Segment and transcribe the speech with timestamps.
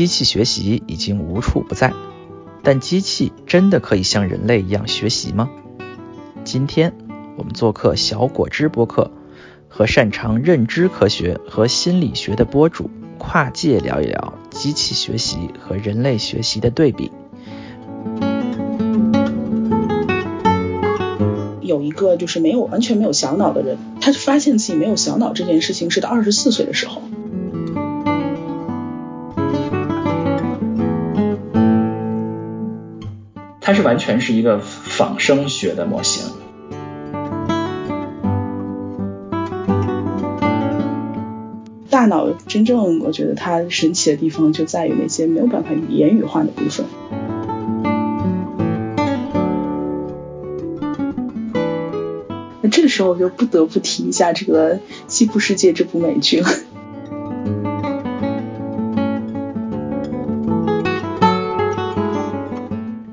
[0.00, 1.92] 机器学习已经无处不在，
[2.62, 5.50] 但机器真的可以像人类一样学习吗？
[6.42, 6.94] 今天
[7.36, 9.10] 我们做客小果汁播客，
[9.68, 17.12] 和擅长认知科学和心理学的播主跨界聊一聊机器学习和人类学习的对比。
[21.60, 27.02] 有一个就是没有完全没有小脑的人，他发现自己没有小脑这件事情是到二十四岁的时候。
[33.80, 36.24] 是完全是一个仿生学的模型。
[41.88, 46.84] 大脑真正我觉得它神奇的地方就在于那些没有办法言语化的部分。
[52.60, 54.76] 那这个时候我就不得不提一下这个
[55.08, 56.48] 《西部世界》这部美剧了。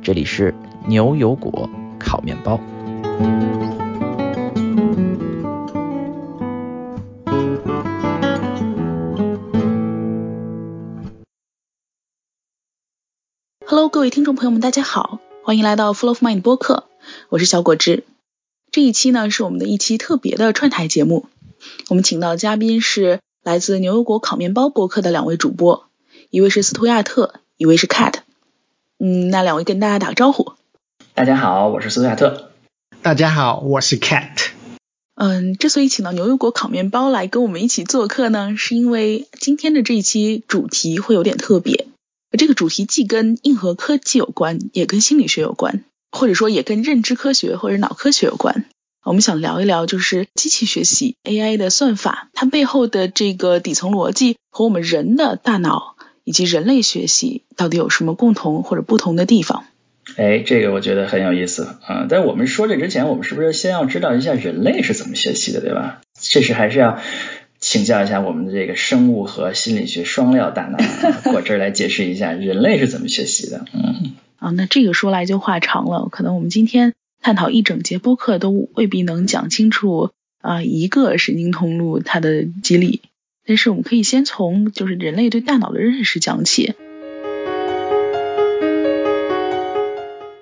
[0.08, 0.56] 这里是
[0.88, 1.70] 牛油果
[2.00, 2.58] 烤面包。
[13.66, 16.86] Hello，各位听众朋友们，大家好，欢迎来到 Full of Mind 播客，
[17.28, 18.06] 我是小果汁。
[18.72, 21.26] 这一期呢是我们的一期特别的串台节目，
[21.90, 25.90] 我们请到嘉宾是来自牛油果烤面包播客的两位主播，
[26.30, 28.17] 一位是斯图亚特，一位是 Cat。
[29.00, 30.54] 嗯，那两位跟大家打个招呼。
[31.14, 32.50] 大家好，我是苏亚特。
[33.04, 34.50] 大家好，我是 Cat。
[35.14, 41.86] 嗯，之所以请到牛油果烤面包来跟我们一起做客呢，是因为今天的这一期主题会有点特别。
[42.40, 48.66] 这个主题既跟硬核科技有关，也跟心理学有关，或者说也跟认知科学或者脑科学有关。
[49.04, 55.97] 我们想聊一聊，就是机器学习 AI 的算法，它背后的这个底层逻辑和我们人的大脑。
[56.28, 59.64] 以及人类学习到底有什么共同或者不同的地方？
[60.18, 62.06] 哎，这个我觉得很有意思啊！
[62.10, 66.02] 在我们说这之前，我们是不是先要知道一下人类是怎么学习的，对吧？
[66.20, 67.00] 这是还是要
[67.62, 70.78] 请教一下我们的这个生物和心理学双料大脑
[71.32, 73.64] 果汁来解释一下人类是怎么学习的。
[73.72, 80.12] 嗯，啊，那这个说来就话长了，可能我们今天探讨一整节播客都未必能讲清楚
[80.42, 83.00] 啊一个神经通路它的机理。
[83.48, 86.74] 但是我们可以先从就是人类对大脑的认识讲起。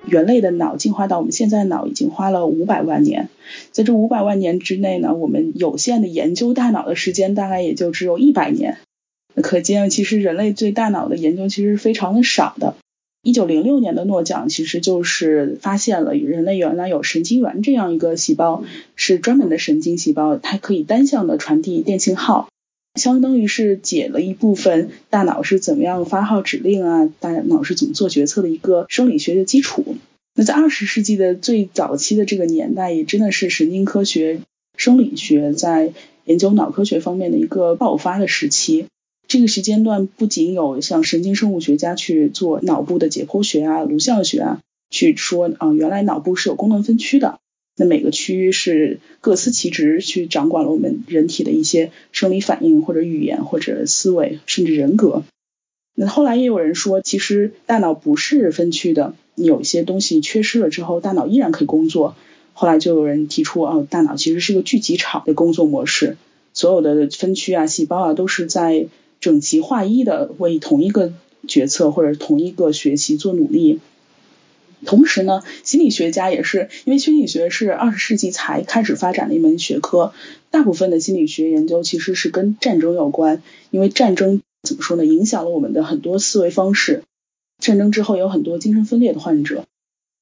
[0.07, 3.29] 人类的脑进化到我们现在脑已经花了五百万年，
[3.71, 8.77] 在这五百万年之内呢，我们有限的研究大脑的时间大概也就只有一百年。
[9.41, 12.75] 可见，其实人类对大脑的研究其实是非常的少的。
[13.21, 18.63] 一九零六年的诺奖其实就是发现了人类原来有神经元这样一个细胞，
[18.95, 22.47] 是专门的神经细胞，它可以单向的传递电信号。
[22.95, 29.95] 相当于是解了一部分大脑是怎么样发号指令啊，大脑是怎么做决策的一个生理学的基础。
[30.33, 34.41] 那在二十世纪的最早期的这个年代，也真的是神经科学、
[34.75, 35.93] 生理学在
[36.25, 38.85] 研究脑科学方面的一个爆发的时期。
[39.27, 47.39] 这个时间段不仅有像神经生物学家去做脑部的解剖学啊、颅相学啊，去说啊，原来脑部是有功能分区的。
[47.77, 55.23] 那每个区域是各司其职，去掌管了我们人体的一些生理反应，或者语言，或者思维，甚至人格。
[55.93, 62.15] 那后来也有人说，其实大脑不是分区的，有一些东西缺失了之后，大脑依然可以工作。
[62.53, 66.15] 后来就有人提出，哦，大脑其实是个聚集场的工作模式，
[66.53, 68.87] 所有的分区啊、细胞啊，都是在
[69.19, 71.11] 整齐划一的为同一个
[71.47, 73.79] 决策或者同一个学习做努力。
[74.85, 80.13] 同时呢，心理学家也是因为心理学是二十世纪才开始发展的一门学科，
[80.51, 83.41] 大部分的心理学研究其实是跟战争有关，
[83.71, 87.03] 因为战争怎么说呢，影响了我们的很多思维方式。
[87.57, 89.63] 战争之后有很多精神分裂的患者，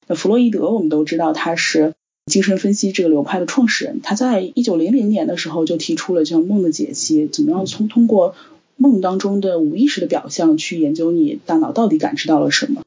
[0.06, 1.94] 那弗洛伊德我们都知道他是
[2.26, 8.36] 精神分析这个流派的创始人，他在一九零零年的时候就提出了叫梦的解析，怎么样从通过
[8.76, 12.83] 梦当中的无意识的表象去研究你大脑到底感知到了什么。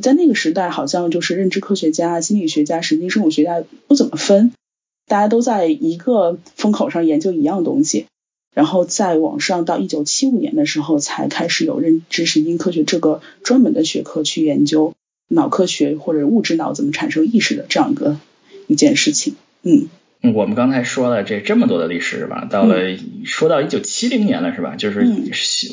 [0.00, 4.52] 在那个时代，好像就是认知科学家、心理学家、神经生物学家不怎么分，
[5.06, 8.06] 大家都在一个风口上研究一样东西。
[8.54, 14.92] 然后再往上到一九七五年的时候，才开始有认知神经科学这个专门的学科去研究
[15.28, 18.18] 脑科学或者物质脑怎么产生意识的这样一个
[18.66, 19.36] 一件事情。
[19.62, 19.88] 嗯，
[20.34, 22.46] 我们刚才说了这这么多的历史是吧？
[22.50, 22.76] 到了
[23.24, 24.76] 说到一九七零年了是吧？
[24.76, 25.06] 就是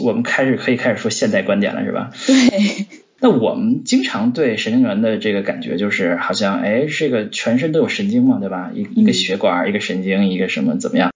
[0.02, 2.14] 我们开始可以开始说现代观点了是吧？
[2.26, 2.88] 对。
[3.22, 8.72] 那我们经常对神经元的这个感觉就是，好像哎，这个全身都有神经嘛，对吧？
[8.74, 11.12] 一一个血管，一个神经，一个什么怎么样？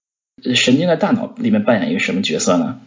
[0.54, 2.82] 神经在大脑里面扮演一个什么角色呢？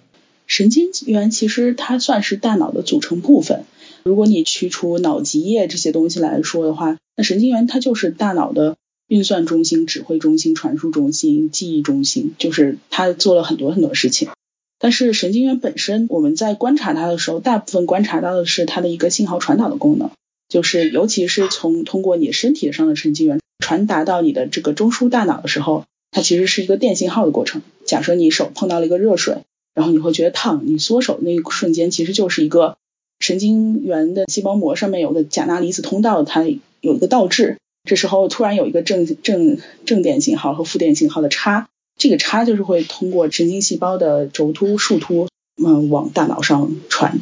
[0.47, 3.65] 神经元其实它算是大脑的组成部分。
[4.05, 8.77] 如果你去除脑脊液这些东西来说的话，那神经元它就是大脑的
[9.09, 14.29] 运算中心、指挥中心、传输中心、记忆中心，就是它做了很多很多事情。
[14.79, 20.11] 但是神经元本身，我们在观察它的时候，大部分观察到的是它的一个信号传导的功能，
[20.49, 27.63] 就是尤其是从通过你身体上的神经元传达到你的这个中枢大脑的时候，它其实是一个电信号的过程。
[27.85, 29.39] 假设你手碰到了一个热水，
[29.75, 32.77] 然后你会觉得烫，你缩手那一瞬间，其实就是一个
[33.19, 36.45] 神经元的细胞膜上面有个钾钠离子通道，它
[36.81, 37.57] 有一个倒置，
[37.89, 41.69] 这时候突然有一个正正正电信号和负电信号的差。
[41.97, 45.29] 这个差就是会通过神经细胞的轴突、树突，
[45.65, 47.19] 嗯，往大脑上传。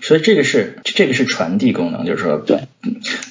[0.00, 2.62] 所以这个是这个是传递功能，就是说，对，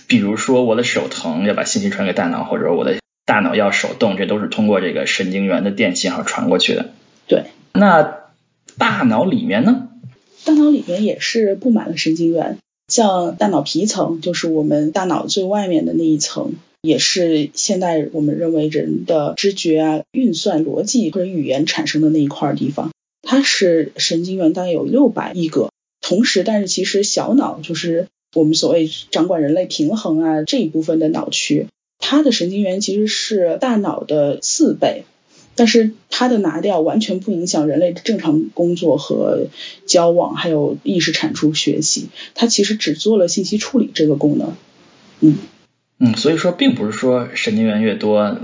[0.07, 6.91] 比如说我的手疼，要把信息传给大脑，或者我的大脑要手动，这都是通过这个神经元的电信号传过去的。
[7.27, 7.45] 对。
[7.73, 8.19] 那
[8.77, 9.87] 大脑里面呢？
[10.43, 16.53] 大脑里面也是布满了神经元，像大脑皮层，就是我们大脑最外面的那一层。
[16.85, 22.91] 也是现代我们认为人的知觉啊、运算、逻辑或者语言产生的那一块地方，
[23.21, 25.71] 它是神经元大概有六百亿个。
[26.01, 31.65] 同时，但是其实小脑就是我们所谓掌管人类平衡啊这一部分的脑区，
[31.97, 35.05] 它的神经元其实是大脑的四倍，
[35.55, 39.47] 但是它的拿掉完全不影响人类的正常工作和
[39.87, 44.53] 交往，还有意识产出、学习，它其实只做了信息处理这个功能，
[45.21, 45.35] 嗯。
[45.97, 48.37] 嗯，所以说并不是说神经元越多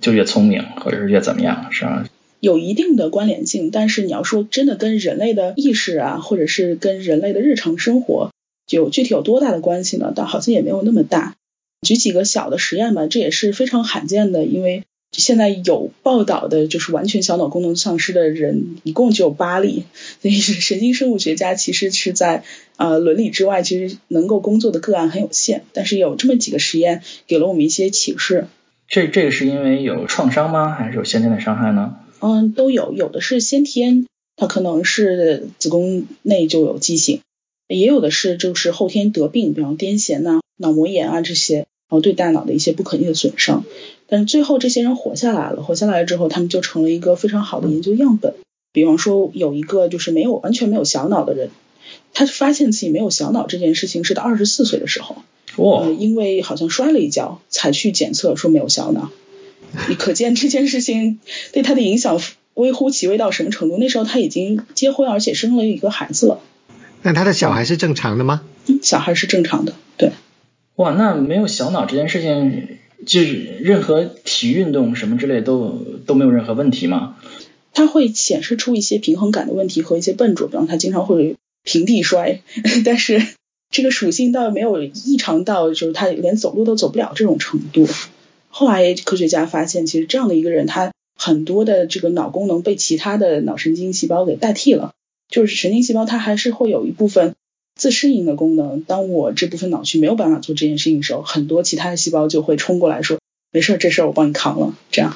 [0.00, 2.06] 就越聪明，或者是越怎么样，是吧？
[2.40, 8.30] 有一定的关联性，但是你要说真的跟人类的意识啊，或者是跟人类的日常生活，
[8.70, 10.12] 有具体有多大的关系呢？
[10.14, 11.34] 倒好像也没有那么大。
[11.82, 14.84] 举几个小的实验吧，这也是非常罕见的，因为。
[15.12, 19.84] 现在有报道的，就是完全小脑功能丧失的人，一共就有八例。
[20.20, 22.44] 所以神经生物学家其实是在
[22.76, 25.64] 呃伦理之外，其实能够工作的个案很有限。
[25.72, 28.46] 但是有这么几个实验，给了我们一些启示。
[28.88, 30.70] 这这个是因为有创伤吗？
[30.70, 31.96] 还是有先天的伤害呢？
[32.20, 34.06] 嗯，都有，有的是先天，
[34.36, 37.20] 它可能是子宫内就有畸形；
[37.68, 43.64] 也有的是就是后天得病，比方癫痫呐、脑膜炎啊这些，然后对大脑的一些不可逆的损伤。
[44.08, 48.34] 但是最后这些人活下来了，活下来之后，他们就成了一个非常好的研究样本。
[48.72, 51.50] 比方说有一个就是没有完全没有小脑的人，
[52.12, 55.16] 他发现自己没有小脑这件事情是到二十四岁的时候，
[55.56, 59.10] 哇，因为好像摔了一跤才去检测说没有小脑。
[59.88, 61.18] 你可见这件事情
[61.52, 62.20] 对他的影响
[62.54, 63.76] 微乎其微到什么程度？
[63.78, 66.40] 那时候他已经结婚而且生了一个孩子了。
[67.02, 68.42] 那他的小孩是正常的吗？
[68.66, 70.12] 嗯，小孩是正常的，对。
[70.76, 72.78] 哇，那没有小脑这件事情。
[73.04, 77.18] 就是任何体育运动什么之类都都没有任何问题吗？
[77.74, 82.40] 它会显示出一些平衡感的问题和一些笨拙，比方他经常会平地摔，
[82.86, 83.22] 但是
[83.70, 87.86] 这个属性倒没有异常到就是他连走路都走不了这种程度。
[88.48, 94.94] 后来科学家发现，其实这样的一个人，他很多的这个脑功能被其他的脑神经细胞给代替了，
[95.28, 97.34] 就是神经细胞它还是会有一部分。
[97.76, 103.18] 自适应的功能，当我这部分脑区没有办法做这件事情的时候，很多其他的细胞就会冲过来说，
[103.52, 104.74] 没事，这事儿我帮你扛了。
[104.90, 105.14] 这样。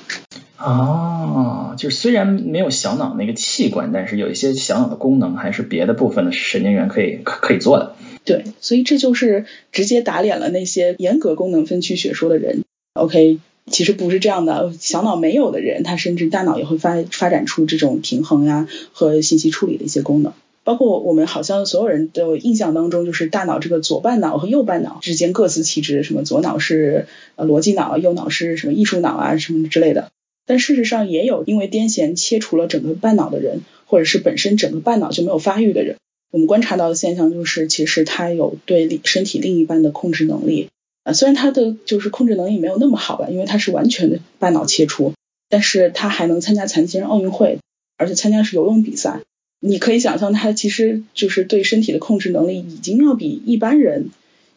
[0.58, 7.96] 哦，就是虽然没有小脑那个器官，但是有一些小脑的功能还是别的部分的神经元可以可以做的。
[8.26, 12.62] 对，所以这就是直接打脸了那些严格功能分区学说的人。
[12.92, 13.38] OK，
[13.70, 20.34] 其实不是这样的，小脑没有的人，他甚至大脑也会发发展出这种平衡呀和信息处理的一些功能。
[20.62, 30.10] 包括我们好像所有人都印象当中，就是大脑这个左半脑和右半脑之间各司其职，什么左脑是呃逻辑脑，右脑是什么艺术脑啊什么之类的。
[30.46, 35.96] 但事实上也有因为癫痫切除了整个半脑的人，或者是本身整个半脑就没有发育的人，
[36.32, 40.68] 我们观察到的现象就是，其实他有对身体另一半的控制能力
[41.04, 45.14] 啊，虽然他的就是控制能力没有那么好吧，因为他是完全的半脑切除，
[45.48, 47.58] 但是他还能参加残疾人奥运会，
[47.96, 49.20] 而且参加是游泳比赛。
[49.60, 54.08] 你可以想象，他其实就是对身体的控制能力已经要比一般人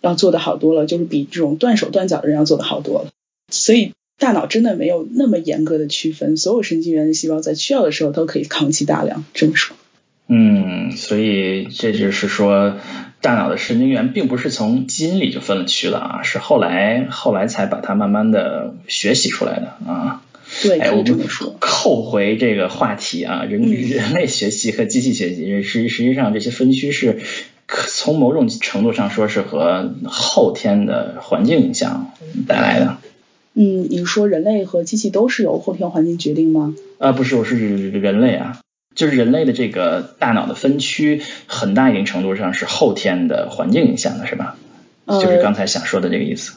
[0.02, 3.12] 要做的好多了，就是比这种断手断脚的人要做的好多了。
[3.52, 9.26] 所以大脑真的没有那么严格的区分，所有神经元的细胞在需要的时候都可以扛起大梁。
[9.34, 9.76] 这么说。
[10.28, 12.78] 嗯，所以这就是说，
[13.20, 20.23] 大脑的神经元并不是从基因里就分了区了啊，是后来后来才把它慢慢的学习出来的啊。
[20.62, 21.56] 对，哎，我这么说。
[21.60, 27.20] 扣回这个话题啊，人人类学习和机器学习，实实际上这些分区是
[27.68, 32.12] 从某种程度上说是和后天的环境影响
[32.48, 32.98] 带来的。
[33.56, 36.76] 嗯，你说人类和机器都是由后天环境决定吗？
[37.00, 38.60] 啊，不是，我是人类啊。
[38.96, 44.56] 就是人类的这个大脑的分区，很大一定程度上是后天的环境影响的，是吧？
[45.08, 46.54] 就是刚才想说的这个意思。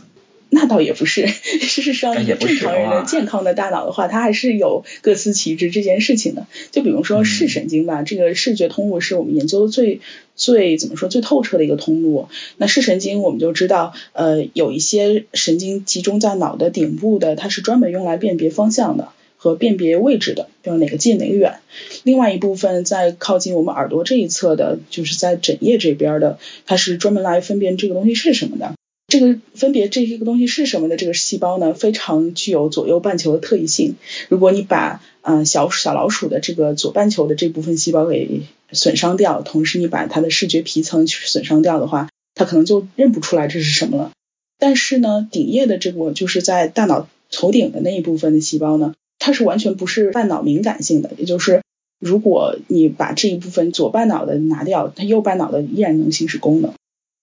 [0.48, 6.46] 那倒也不是， 事实上，正常人的健康的大脑的话，它还是有各司其职这件事情的。
[6.70, 10.00] 就比如说视神经吧，这个视觉通路是我们研究的最
[10.36, 12.28] 最怎么说最透彻的一个通路。
[12.58, 21.56] 那视神经我们就知道，呃，有一些神经集中在脑的顶部的，它是专门用来辨别方向的和辨别位置的，比如哪个近哪个远。
[22.04, 28.75] 另外一部分在靠近我们耳朵这一侧的，就是在枕叶这边的，它是专门来分辨这个东西是什么的。
[29.08, 33.94] 这个分别这一个东西是什么的这个细胞呢，非常具有左右半球的特异性。
[34.28, 44.10] 如果你把呃小小老鼠的这个左半球的这部分细胞给损伤掉，同时你把它的视觉皮层去损伤掉的话，它可能就认不出来这是什么了。
[44.58, 51.62] 但是呢，顶叶的这个就是在大脑头顶的那一部分的细胞呢，它是完全不是半脑敏感性的，也就是
[52.00, 56.72] 如果你把这一部分左半脑的拿掉，它右半脑的依然能行使功能。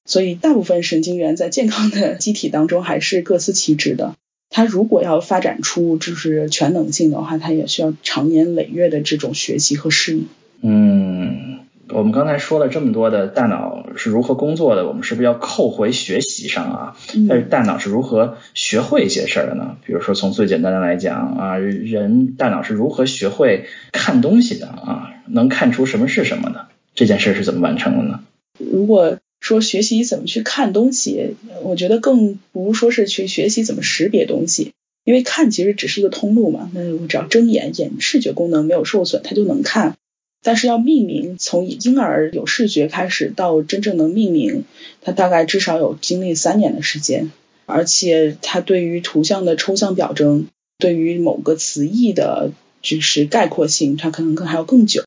[0.05, 4.15] 所以，大部分神经元在健康的 机体当中还是各司其职的。
[4.49, 10.27] 它如果要发展出就是全能性的话，它也需要长年累月的这种学习和适应。
[10.61, 16.97] 嗯，我们刚才说了这么多的大脑是如何工作的，我们是不是要扣回学习上啊？
[17.27, 19.77] 但是大脑是如何学会一些事儿的呢？
[19.85, 25.13] 比如说从最简单的来讲啊，人大脑是如何学会看东西的啊？
[25.27, 26.67] 能看出什么是什么的？
[26.93, 28.19] 这件事是怎么完成的呢？
[28.59, 34.71] 如果说学习怎么去看东西，我觉得更不如说是去学习怎么识别东西，
[35.03, 36.71] 因为看其实只是一个通路嘛。
[36.73, 39.97] 那我只要睁眼，眼视觉功能没有受损，它就能看。
[40.43, 44.63] 但是要命名，从婴儿有视觉开始到真正能命名，
[45.01, 47.29] 它大概至少有经历三年的时间，
[47.65, 50.47] 而且它对于图像的抽象表征，
[50.77, 55.03] 对于某个词义的，就是概括性，它可能更还要更久。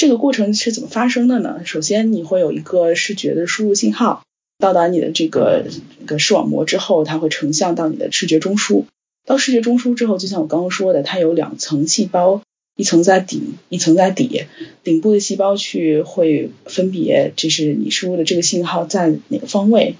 [0.00, 1.60] 这个过程是怎么发生的呢？
[1.66, 4.22] 首先，你会有一个视觉的输入信号
[4.58, 5.66] 到达你的这个
[6.06, 8.84] 个视网膜之后，它会成像到你的视觉中枢。
[9.26, 12.40] 到视觉中枢之后，就像我刚刚说的，它有两层细胞，
[12.76, 14.46] 一层在顶，一层在底。
[14.82, 19.96] 顶部的细胞去会分别，就是你输入的这个信号在哪个方位，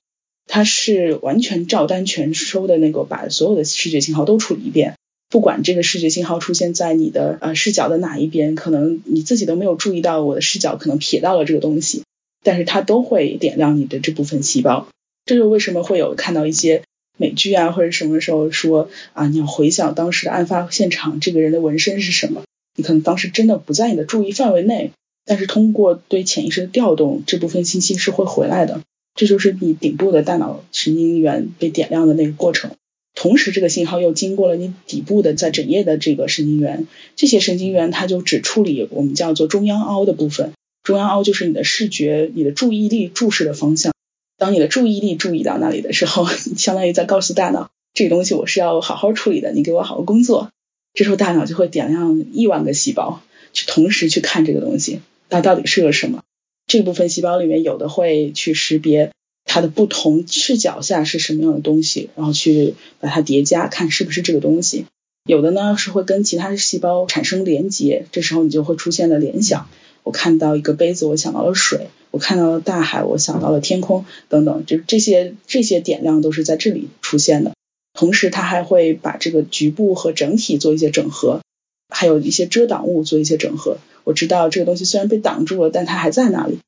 [0.46, 4.94] 它是完全照单全收的那个，把所有的视觉信号都处理一遍。
[5.30, 12.02] 不管这个视觉信号出现在你的呃视角的哪一边，可能你自己都没有注意到我的视角可能瞥到了这个东西，
[12.42, 14.88] 但是它都会点亮你的这部分细胞。
[15.24, 16.82] 这就为什么会有看到一些
[17.16, 22.42] 美剧啊或者什么时候说啊你要回想当时的案发现场，这个人的纹身是什么？
[22.76, 24.90] 你可能当时真的不在你的注意范围内，
[25.24, 28.80] 但是通过对潜意识的调动，这部分信息是会回来的。
[29.14, 32.72] 这就是你顶部的大脑神经元被点亮的那个过程。
[33.14, 36.86] 同时，这个信号又经过了你底部的在枕叶的这个神经元，
[37.16, 40.52] 这些神经元它就只处理我们叫做中央凹的部分。
[40.82, 43.92] 中央凹就是你的视觉、你的注意力注视的方向。
[44.38, 46.26] 当你的注意力注意到那里的时候，
[46.56, 50.50] 相当于在告诉大脑，这个东西我是要好好处理的，你给我好好工作。
[50.94, 53.20] 这时候大脑就会点亮亿万个细胞，
[53.52, 56.22] 去同时去看这个东西，它到底是个什么。
[56.66, 59.10] 这部分细胞里面有的会去识别。
[59.44, 64.86] 它的不同视角下是什么样的东西，然后去把它叠加，看是不是这个东西。
[65.24, 69.68] 有的呢是会跟其他的细胞产生连接，这时候你就会出现了联想。
[70.02, 74.64] 我看到一个杯子，我想到了水；我看到了大海，我想到了天空等等。
[74.66, 77.52] 就这些这些点亮都是在这里出现的。
[77.92, 81.42] 同时，它还会把这个局部和整体做一些整合，
[81.90, 83.76] 还有一些遮挡物做一些整合。
[84.04, 86.58] 我知道这个东西虽然被挡住了，但它还在那里。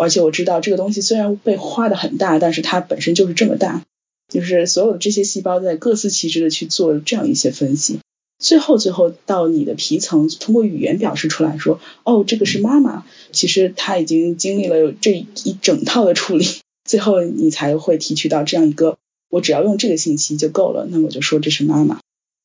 [0.00, 3.82] 而且我知道这个东西虽然被画的很大，但是它本身就是这么大。
[4.28, 8.00] 就是所有的这些细胞在各司其职的去做这样一些分析，
[8.38, 13.06] 最后最后到你的皮层，通过语言表示出来说，哦，这个是妈妈。
[13.32, 15.12] 其实他已经经历了这
[15.44, 16.46] 一整套的处理，
[16.84, 18.98] 最后你才会提取到这样一个，
[19.30, 21.98] 我只要用这个信息就够了，那我就说这是妈妈。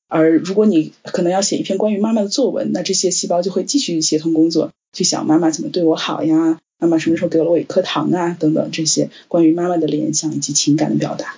[0.08, 6.62] 而如果你可能要写一篇关于妈妈的作文，那这些细胞就会继续协同工作，去想妈妈怎么对我好呀。
[6.84, 8.36] 妈妈什么时候给了我一颗糖啊？
[8.38, 11.38] 等等这些关于妈妈的联想以及情感的表达。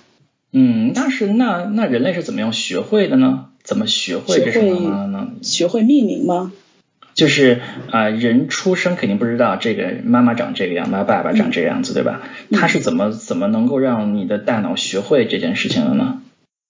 [0.50, 3.46] 嗯，但是那那人类是怎么样学会的呢？
[3.62, 5.28] 怎么学会这是妈妈呢？
[5.42, 6.52] 学会命名吗？
[7.14, 7.60] 就是
[7.92, 12.22] 啊，人出生肯定不知道这个妈妈长这个样，妈爸爸长这个样子，对吧？
[12.50, 16.20] 他是怎么怎么能够让你的大脑学会这件事情的呢？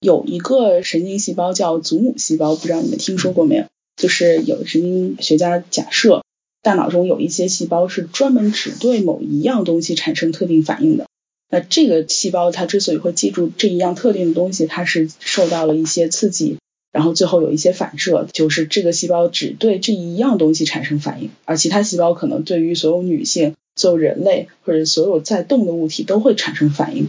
[0.00, 3.64] 有一个神经细胞叫祖母细胞，不知道你们听说过没有？
[3.96, 6.22] 就是有神经学家假设。
[6.66, 11.06] 大脑中有一些细胞是专门只对某一样东西产生特定反应的。
[11.48, 16.56] 那这个细胞它之所以会记住这一样特定的东西，它是受到了一些刺激，
[16.90, 27.06] 然后最后有一些反射，就是这个细胞只对这一样东西产生反应，而其他细胞可能对于所有女性、所有人类或者所有在动的物体都会产生反应，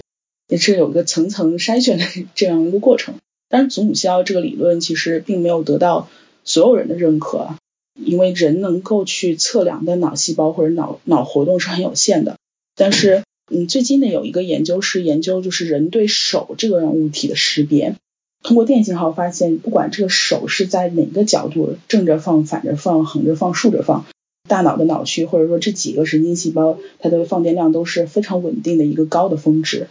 [0.50, 3.16] 也是有一个层层筛选的 这样一个过程。
[3.50, 6.10] 但是祖母细胞这个理论其实并没有得到
[6.44, 7.56] 所有人的认可，
[7.98, 12.38] 因为人能够去测量的脑细胞或者脑脑活动是很有限的。
[12.76, 17.96] 但是，嗯，最近呢有一个研究是研究就是人对手这个物体的识别，
[18.44, 24.06] 通过电信号发现，不管这个手是在哪个角度，正着放、反着放、横着放、竖着放，
[24.48, 29.88] 大脑的脑区或者说这几个神经细胞，它的放电量都是非常稳定的一个高的峰值。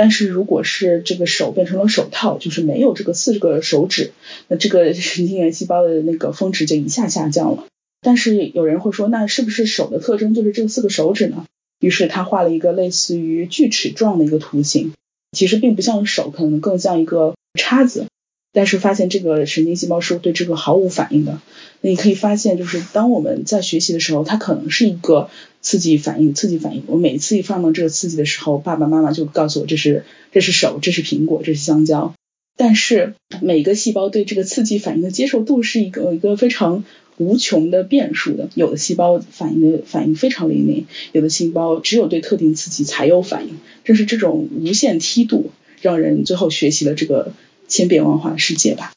[0.00, 4.12] 但是如果是这个手变成了手套，就是没有这个四个手指，
[4.46, 7.66] 那这个 神经元细胞的那个峰值就一下下降了。
[8.00, 11.46] 但是有人会说，那是不是手的特征就是这四个手指呢？
[11.80, 14.92] 于是他画了一个类似于锯齿状的一个图形，
[15.32, 18.06] 其实并不像手，可能更像一个叉子。
[18.52, 21.40] 但是发现这个神经细胞是对这个毫无反应的。
[21.80, 26.82] 那你可以发现，就是当我们在学习的时候，它可能是一个刺激反应，刺激反应。
[26.86, 32.14] 我每次一放到这个刺激的时候，爸爸妈妈就告诉我这是这是手，这是苹果，这是香蕉。
[32.56, 36.82] 但是每个细胞对这个刺激反应的接受度是一个一个非常
[37.18, 38.48] 无穷的变数的。
[38.54, 43.58] 有的细胞反应的反应非常灵敏，有的细胞只有对特定刺激才有反应。
[43.84, 47.32] 正是这种无限梯度，让人最后学习了这个。
[47.68, 48.90] 千变万化的世界吧。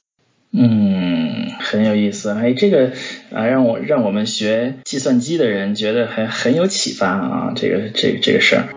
[0.54, 2.30] 嗯，很有意思。
[2.32, 2.92] 哎，这个
[3.32, 7.54] 啊，让我让我们学计算机的人觉得很很有启发啊。
[7.56, 8.68] 这个这个这个事儿。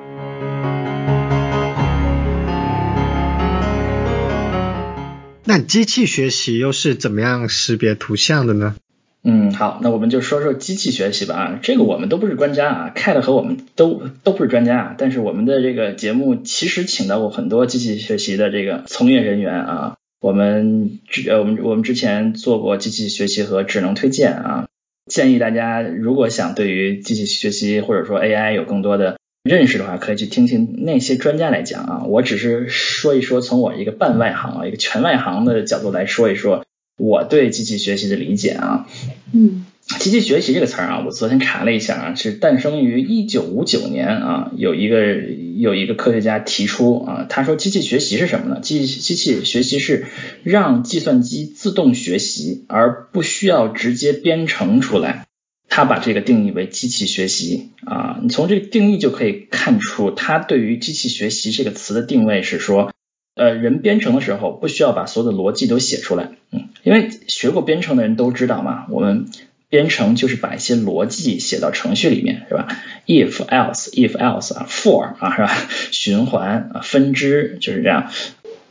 [5.46, 8.76] 那机器学习又是怎么样识别图像的呢？
[9.26, 11.34] 嗯，好，那我们就说说机器学习吧。
[11.34, 14.94] 啊，这个我们都不是专家啊，Cat 和我们都都不是专家啊。
[14.98, 19.94] 但是我们的这个节目其实请到过很多机器学习的这个从业人员啊。
[20.20, 24.66] 我们之呃我们我们之前做过机器学习和智能推荐啊。
[25.10, 32.04] 建议大家如果想对于机器学习或者说 AI 有更多的认识的话，可以去听听那些专家来讲啊。
[32.06, 36.63] 我只是说一说从我一个半外行啊一个全外行的角度来说一说。
[36.96, 38.86] 我对机器学习的理解啊，
[39.32, 39.66] 嗯，
[39.98, 45.16] 机器学习这个词儿啊，我昨天查了一下啊，是诞生于一九五九年啊，有一个
[45.58, 48.60] 有一个科学家提出啊，他说机器学习是什么呢？
[48.60, 50.06] 机机器学习是
[50.44, 55.26] 让计算机自动学习，而不需要直接编程出来。
[55.68, 62.93] 他把这个定义为机器学习啊，你从这个定义就可以看出，他对于机器学习这个词的定位是说。
[63.34, 69.26] 呃，人编程的时候不需要把所有的逻辑都写出来，嗯，因为学过编程的人都知道嘛，我们
[69.68, 72.68] 编程就是把一些逻辑写到程序里面，是吧
[73.06, 75.50] ？if else if else 啊，for 啊，是吧？
[75.90, 78.08] 循环啊，分支就是这样，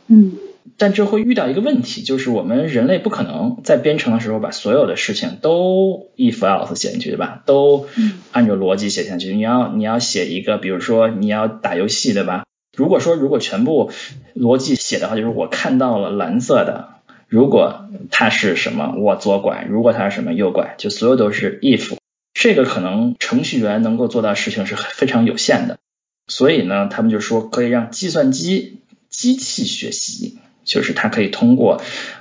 [0.06, 0.32] 嗯，
[0.78, 7.42] 但这会遇到一个问题，就是我们人类不可能在编程的时候把所有的事情都 if else 写进去，对吧？
[7.44, 7.86] 都
[8.32, 9.34] 按照逻辑写下去。
[9.34, 12.44] 你要你要写一个，比如说你要打游戏，对吧？
[12.74, 13.92] 如果说如果全部
[14.34, 21.96] 逻辑写的话，就是我看到了蓝色的，如果它是什么，我左拐；如果它是什么，右拐，就所有都是 if。
[22.34, 25.78] 这个可能程序员能够做到事情是非常有限的，
[26.26, 31.80] 所以呢，他们就说可以让计算机机器学习，就是它可以通过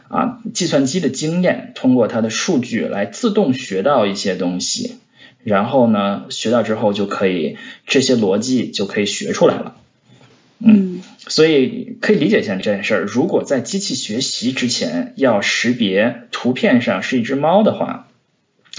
[0.09, 4.97] 啊计算机的经验，通过它的数据来自动学到一些东西，
[5.43, 9.75] 然后呢，学到之后就可以这些逻辑就可以学出来了。
[10.59, 10.92] 嗯，
[11.27, 13.03] 所以可以理解一下这件事儿。
[13.05, 18.07] 如果在机器学习之前要识别图片上是一只猫的话，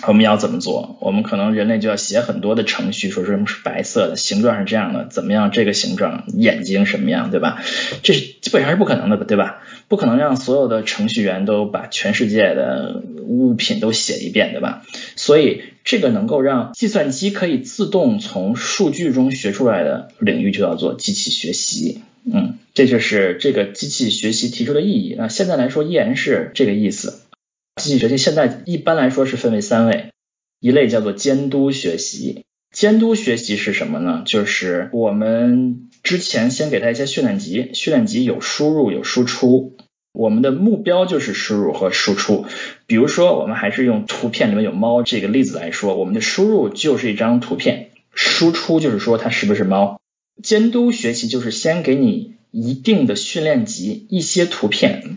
[0.09, 0.99] 我们要怎么做？
[1.01, 7.63] 我们可能人类就要写很多的程序，说什么是白色的，形状是这样的，怎么样这个形状，眼睛什么样，对吧？
[8.03, 9.63] 这是基本上是不可能的，对吧？
[9.87, 14.83] 不可能让所有的程序员都把全世界的物品都写一遍，对吧？
[15.15, 22.03] 所以这个能够让计算机可以自动从数据中学出来的领域，就叫做机器学习。
[22.33, 25.15] 嗯，这就是这个机器学习提出的意义。
[25.17, 27.21] 那现在来说依然是这个意思。
[27.83, 30.11] 机器学习现在一般来说是分为三类，
[30.61, 32.45] 一类叫做监督学习。
[32.73, 34.23] 监督学习是什么呢？
[34.27, 39.77] 就是我们之前先给它一些训练集，训练集有输入有输出，
[40.13, 42.47] 我们的目标就是输入和输出。
[42.87, 50.01] 比如说，我们还是用图片里面有猫这个例子来说，我们的输入就是一张图片，输出就是说它是不是猫。
[50.43, 55.17] 监督学习就是先给你一定的训练集，一些图片。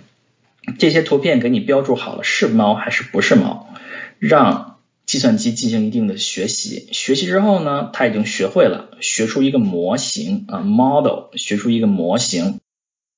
[0.79, 3.73] 这些图片给你标注好了是猫还是不是猫，
[4.19, 6.89] 让计算机进行一定的学习。
[6.91, 12.59] 学习之后呢，它已经学会了，学出一个模型啊，model，学出一个模型，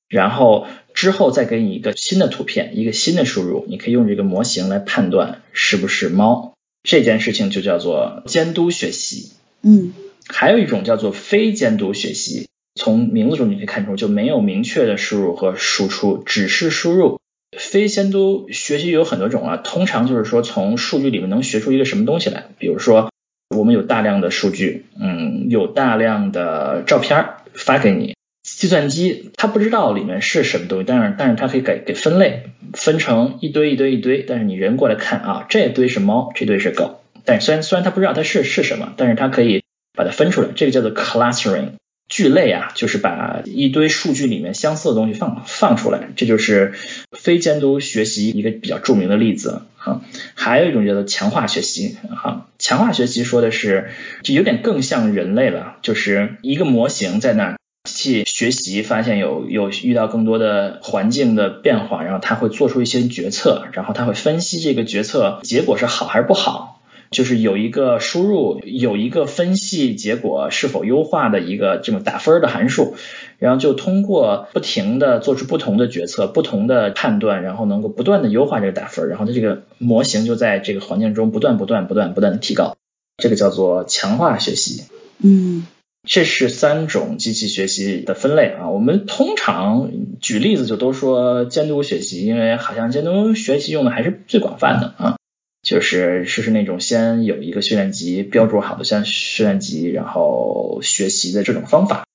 [0.07, 6.53] 然后之后再给你一个新的图片，一个新的输入，你可以用这个模型来判断是不是猫。
[6.83, 9.31] 这件事情就叫做监督学习。
[9.63, 9.93] 嗯，
[10.31, 17.19] 还有一种叫做非监督学习，从名字中你可以看出就没有明确的输入和输出，只是输入。
[17.57, 23.11] 非监督学习有很多种啊，通常就是说从数据里面能学出一个什么东西来，比如说
[23.55, 28.13] 我们有大量的数据，嗯，有大量的照片发给你。
[28.43, 34.23] 计算机它不知道里面是什么东西，但是但是它可以给给分类，分成一堆一堆一堆。
[34.27, 37.01] 但是你人过来看啊，这堆是猫，这堆是狗。
[37.25, 39.63] 但虽然虽然它不知道它是是什么，但是它可以
[39.99, 40.47] 把它分出来。
[40.55, 41.71] 这个叫做 clustering，
[42.07, 46.07] 聚类啊，就是把一堆数据里面相似的东西放放出来。
[46.15, 46.73] 这就是
[47.11, 49.99] 非监督学习一个比较著名的例子啊。
[50.35, 53.89] 还有一种叫做强化学习啊，强化学习说的是
[54.23, 57.59] 就有点更像人类了，就是一个模型在那。
[57.85, 66.68] 机器学习发现有有遇到更多的环境的变化，然后它会做出一些决策，然后它会分析这个决策结果是好还是不好，
[67.11, 72.95] 就是有一个输入，有一个分析结果是否优化的一个这么打分的函数，
[73.37, 82.77] 然后就通过不停的做出不同的决策、不同的判断，然后能够不断的优化这个打分，然后它这个模型就在这个环境中不断不断不断不断的提高，
[83.17, 84.83] 这个叫做强化学习。
[85.23, 85.65] 嗯。
[86.07, 89.91] 这是三种机器学习的分类啊，我们通常
[90.21, 95.17] 举例子就都说监督学习，因为好像监督学习用的还是最广泛的啊，
[95.61, 102.05] 就是试试那种先有一个训练集标注好的像训练集，然后学习的这种方法。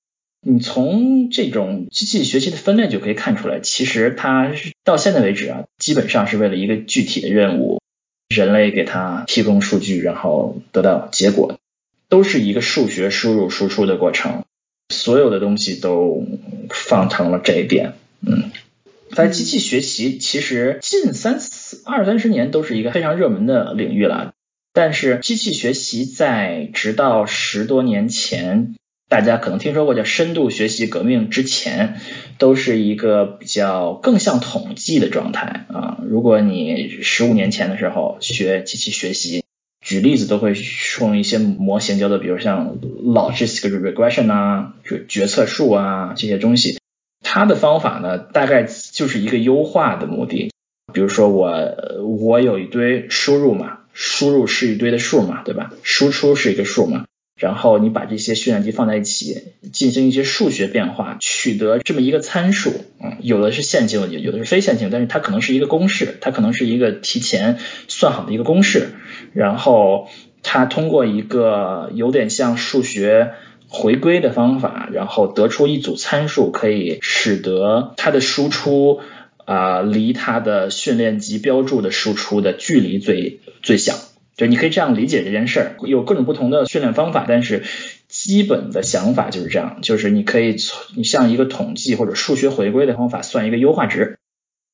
[0.46, 4.52] 你从这种机器学习的分类就可以看出来，其实它
[4.84, 7.80] 到现在为止啊，基本上是为了一个具体的任务，
[8.28, 11.58] 人类给它提供数据，然后得到结果。
[12.10, 14.44] 都是一个数学输入输出的过程，
[14.90, 16.24] 所有的东西都
[16.68, 17.94] 放成了这一点。
[18.20, 18.52] 嗯，
[19.14, 24.32] 在机器学习其实近三四二三十年都是一个非常热门的领域了。
[24.72, 28.74] 但是机器学习在直到十多年前，
[29.08, 32.00] 大家可能听说过叫深度学习革命之前，
[32.38, 35.98] 都是一个比较更像统计的状态啊。
[36.02, 39.44] 如果你十五年前的时候学机器学习，
[39.80, 40.54] 举例子都会
[41.00, 46.78] 用一些模型，叫做比如像 logistic regression 啊，就决策树啊这些东西。
[47.34, 50.52] 它的方法呢，大概就是一个优化的目的。
[50.92, 51.74] 比如说我
[52.20, 55.72] 我有一堆输入嘛，输入是一堆的数嘛，对吧？
[55.82, 57.06] 输出是一个数嘛。
[57.36, 59.42] 然后你把这些训练集放在一起，
[59.72, 62.70] 进行一些数学变化，取得这么一个参数，
[63.02, 68.90] 嗯，有的是线性，有的是非线性，但是它可能是一个公式，它可能是一个提前算好的一个公式，
[69.32, 70.06] 然后
[70.44, 73.32] 它通过一个有点像数学
[73.74, 79.00] 回归的方法，然后得出一组参数，可以使得它的输出
[79.44, 83.94] 啊离它的训练集标注的输出的距离最最小。
[84.36, 87.64] 就你可以这样理解这件事儿，有各种不同的训练方法，但是
[88.08, 94.18] 基本的想法就是这样，就是你可以从你像一个统计或者数学回归的方法算一个优化值，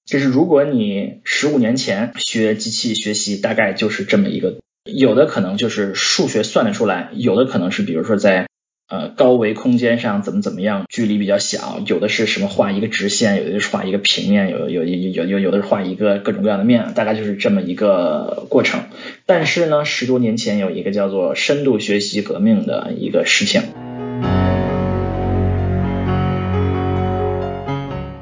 [0.05, 8.47] 就是如果你十五年前学机器学习，大概就是这么一个，有的可能就是数学算得出来，有的可能是比如说在。
[8.91, 18.81] 呃，高维空间上怎么怎么样，距离比较小，有的是什么画一个直线，有的是画一个平面，有有有有有有的是画一个各种各样的面，大概就是这么一个过程。
[19.27, 23.63] 但是呢，十多年前有一个叫做深度学习革命的一个事情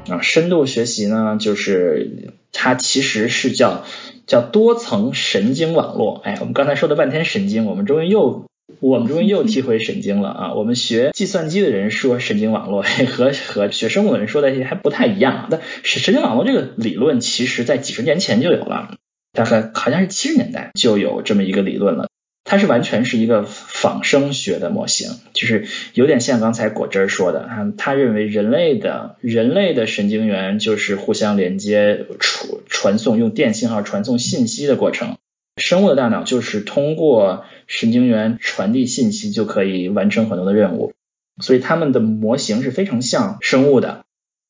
[0.07, 3.85] 啊，深度学习呢，就是它其实是叫
[4.27, 6.21] 叫多层神经网络。
[6.23, 8.45] 哎，我们刚才说了半天神经，我们终于又。
[8.79, 10.53] 我们终于又提回神经了啊！
[10.57, 15.47] 我们学计算机的人说神经网络 和和学生物的人说的还不太一样。
[15.49, 18.95] 但神神经网络这个理论，其实在几十年前就有了，
[19.33, 22.07] 大概好像是七十年代就有这么一个理论了。
[22.45, 35.18] 它是完全是一个仿生学的模型，就是有点像刚才果汁说的，他他认为人类的人类的神经元就是互相连接、传传送用电信号传送信息的过程。
[35.59, 40.93] 生物的大脑就是通过神经元传递信息就可以完成很多的任务，
[41.41, 44.05] 所以它们的模型是非常像生物的。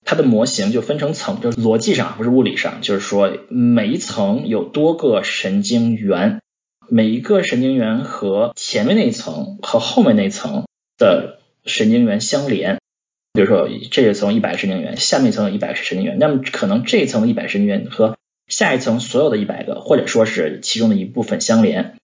[0.05, 6.39] 它的模型就分成层，就是逻辑上不是物理上，就是说每一层有多个神经元，
[6.87, 10.65] 每一个神经元和前面那一层和后面那一层
[10.97, 12.79] 的神经元相连。
[13.33, 18.17] 比如说这一层一百个神经元，下面一层有一百个神经元，那么可能这一层一百神经元和
[18.49, 21.95] 下一层所有的一百个，或者说是其中的一部分相连，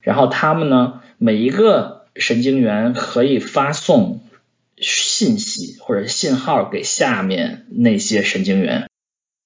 [0.00, 4.20] 然后它们呢，每一个神经元可以发送
[4.78, 8.88] 信息或者信号给下面那些神经元，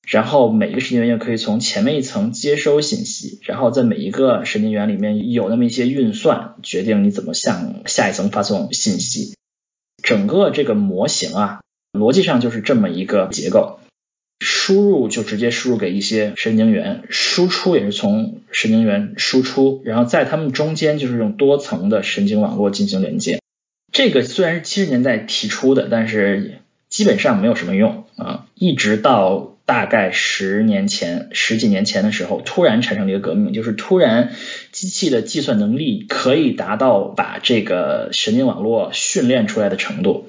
[0.09, 9.35] 然后每一个神经元又可以从前面一层接收信息，然后在每一个神经元里面有那么一些运算，决定你怎么向下一层发送信息。
[10.03, 11.61] 整个这个模型啊，
[11.93, 13.81] 逻辑上就是这么一个结构。
[14.67, 23.39] 输入就直接输入给一些神经元，输出也是从神经元输出，然后在它们中间就是用多层的神经网络进行连接。
[23.93, 34.33] 这个虽然是七十年代提出的，但是基本上没有什么用啊，一直到大概十年前、十几年前的时候，突然产生了一个革命，就是突然
[34.73, 40.27] 机器的计算能力可以达到把这个神经网络训练出来的程度。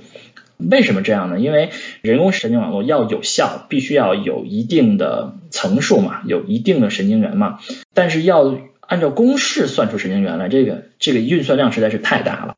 [0.58, 1.40] 为什么这样呢？
[1.40, 1.70] 因为
[2.02, 7.60] 人工神经网络要有效，必须要有一定的层数嘛，有一定的神经元嘛。
[7.94, 12.56] 但是要按照公式算出神经元来，这个这个运算量实在是太大了。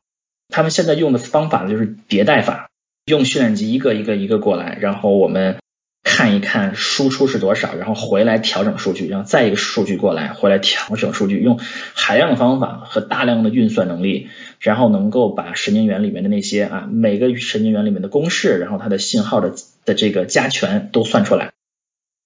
[0.48, 2.70] 他们现在用的方法呢，就是迭代法，
[3.06, 5.56] 用训练集一个一个一个过来，然后我们。
[6.02, 11.58] 看一看输出是多少，然后回来调整数据，然后再一个数据过来，回来调整数据，用
[11.94, 14.28] 海量的方法和大量的运算能力，
[14.60, 21.52] 然后能够把神经元里面的那些啊每个神经元里面的公式，然后它的信号的的这个加权都算出来。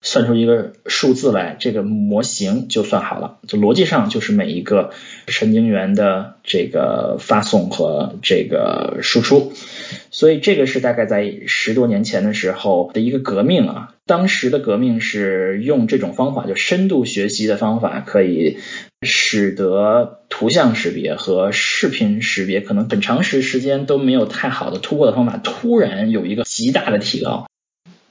[0.05, 3.39] 算出一个数字来，这个模型就算好了。
[3.49, 4.91] 就逻辑上就是每一个
[5.27, 9.53] 神经元的这个发送和这个输出。
[10.11, 13.95] 所以这个是大概在十多年前的时候的一个革命啊。
[14.07, 18.59] 当时的革命是用这种方法，就深度学习的方法，可以
[19.01, 27.49] 使得图像识别和视频识别可能很长时时间都没有太好的突破的方法，突然有一个极大的提高。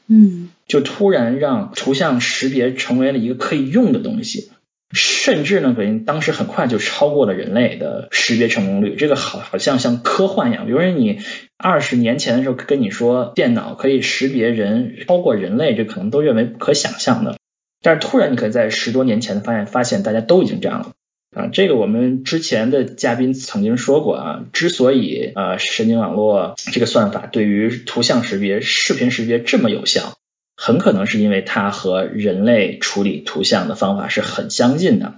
[0.08, 0.50] 嗯。
[0.68, 4.52] 就突然让图像识别成为了一个可以用的东西，
[4.92, 8.96] 甚至呢，可能当时很快就超过了人类的识别成功率。
[8.96, 10.66] 这个好好像像科幻一样。
[10.66, 11.20] 比如说你
[11.58, 17.38] 二十年前的时候跟你说电脑可以识别人超过人类，这可能都认为不可想象的。
[17.82, 20.92] 但是突然你可以在十多年前发现，发现大家都已经这样了
[21.36, 21.50] 啊。
[21.52, 30.18] 这个我们之前的嘉宾曾经说过啊，之所以啊神经网络这个算法对于图像识别、视频识别这么有效。
[30.56, 35.16] 很可能是因为它和人类处理图像的方法是很相近的，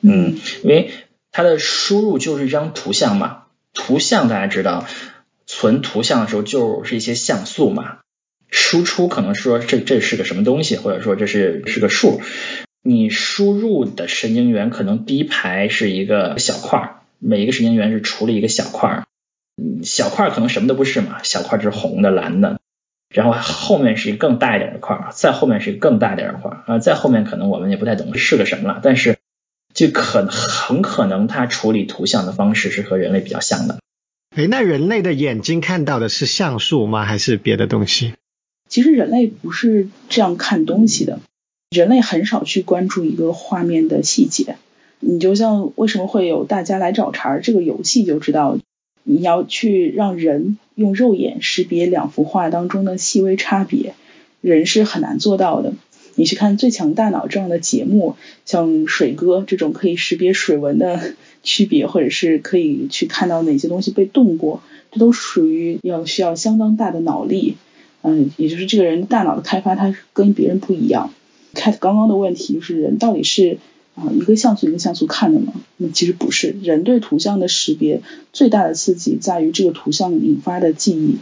[0.00, 0.90] 嗯，因为
[1.30, 4.86] 它的输入就是一张图像嘛，图像大家知道，
[5.46, 7.98] 存图像的时候就是一些像素嘛，
[8.48, 12.20] 输出可能说这这是个什么东西，或者说这是是个数，
[12.82, 19.04] 你输入的神经元可能第一排是一个小块，每一个神经元是处理一个小块，
[19.82, 22.60] 小块可能什么都不是嘛，小块是红的、蓝的。
[23.14, 29.18] 然后后面是一个更大一点的块儿，再后面是一个更大点的块儿啊，再后面可能我们也不太懂是个什么了，但是
[29.72, 33.78] 就可很可能它处理图像的方式是和人类比较像的。
[34.36, 37.04] 哎，那人类的眼睛看到的是像素吗？
[37.04, 38.14] 还是别的东西？
[38.68, 41.20] 其实人类不是这样看东西的，
[41.70, 44.56] 人类很少去关注一个画面的细节。
[44.98, 48.58] 你就像为什么会有大家来找茬这个游戏就知道。
[49.06, 53.94] 你要去让人用肉眼识别两幅画当中的细微差别，
[54.40, 55.72] 人是很难做到的。
[56.16, 67.56] 你去看《最强大脑》这样的节目，像水哥这种可以识别水纹的区别，或者是可以去看到哪些东西被动过，这都属于要需要相当大的脑力。
[68.02, 71.12] 嗯，也就是这个人大脑的开发，他跟别人不一样。
[71.54, 73.58] Cat 刚刚的问题就是人到底是？
[73.94, 76.56] 啊，一个像素一个像素看的嘛，那其实不是。
[76.62, 78.02] 人对图像的识别
[78.32, 81.18] 最大的刺激在于这个图像引发的记忆，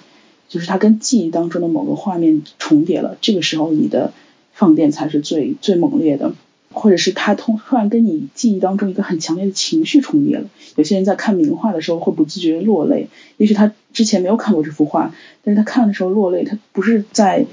[0.48, 4.14] 就是它跟记忆当中的某个画面重叠了，这个时候你的
[4.54, 6.34] 放电才是最最猛烈的，
[6.70, 10.48] 或者是它突突然跟你记忆当中一个很强烈的情绪重叠了。
[10.76, 17.44] 有些人在看名画的时候会不自觉落泪，也许他之前没有看过这幅画，但是他看的时候落泪，他不是在。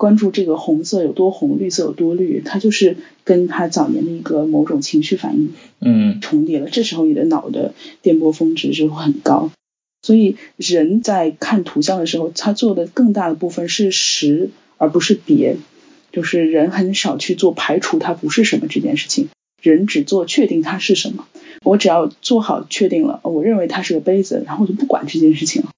[0.00, 6.70] 关注这个红色有多红，绿色有多绿，它就是跟他早年的一个某种情绪反应，嗯，重叠了。
[6.70, 9.50] 这时候你的脑的电波峰值就会很高。
[10.00, 15.58] 所以人在看图像的时候，他做的更大的部分是识，而不是别。
[16.12, 19.28] 就是人很少去做排除它不是什么这件事情，
[19.60, 21.26] 人只做确定它是什么。
[21.62, 25.68] 我只要做好确定了，我认为它是个杯子，然后我就不管这件事情了。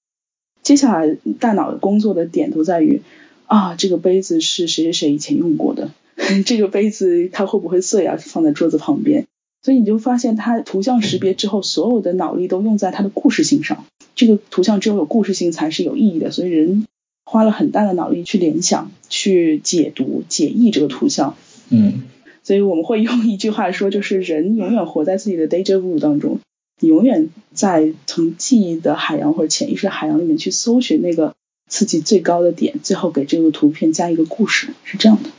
[0.63, 3.03] 接下来大脑工作的点都在于。
[3.47, 5.91] 啊，这个杯子是谁谁谁以前用过的？
[6.47, 8.17] 这个杯子它会不会碎啊？
[8.19, 9.27] 放在桌子旁边，
[9.63, 13.85] 所以你就发现它图像识别之后，所有的脑力都用在它的故事性上。
[14.15, 16.87] 这个图像只有有故事性才是有意义的，所以人
[17.25, 21.35] 花了很大的脑力去联想、去解读、解译这个图像。
[21.71, 22.03] 嗯，
[22.43, 26.41] 所以我们会用一句话说，就是人永远活在自己的 deja vu 当中。
[26.81, 31.35] 你永远在从记忆的海洋或者潜意识的海洋里面去搜寻那个
[31.69, 35.31] 刺激最高的点，最后给这个图片加一个故事，是这样的。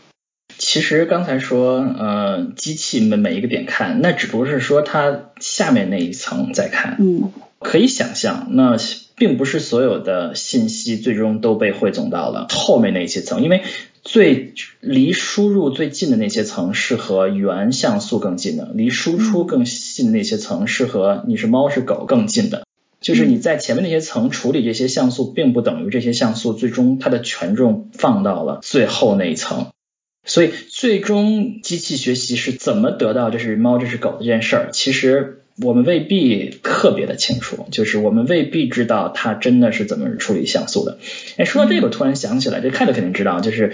[0.58, 6.98] 其实刚才说，呃，机器每每一个点看，那只不过是说它下面那一层在看。
[7.00, 8.78] 嗯，可以想象，那
[9.16, 13.64] 并不是所有的信息最终都被汇总到了后面那些层，因为
[14.04, 22.64] 最离输入最近的那些层是和原像素更近的，离输出更近的那些层是和你是猫是狗更近的。
[23.04, 29.68] 就是你在前面那些层处理这些像素，并不等于这些像素最终它的权重放到了最后那一层。
[30.26, 40.98] 所以，最终机器学习是怎么得到这是猫这是狗的这件事儿，其实我们未必特别的清楚，就是我们未必知道它真的是怎么处理像素的。
[41.36, 43.74] 哎，说到这个，我突然想起来，这凯特肯定知道，就是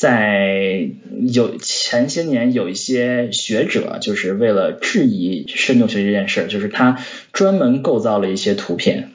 [0.00, 0.88] 在
[1.28, 9.10] 有前些年有一些学者，就是为了质疑深度学习这件事儿，就是他专门构造了一些图片，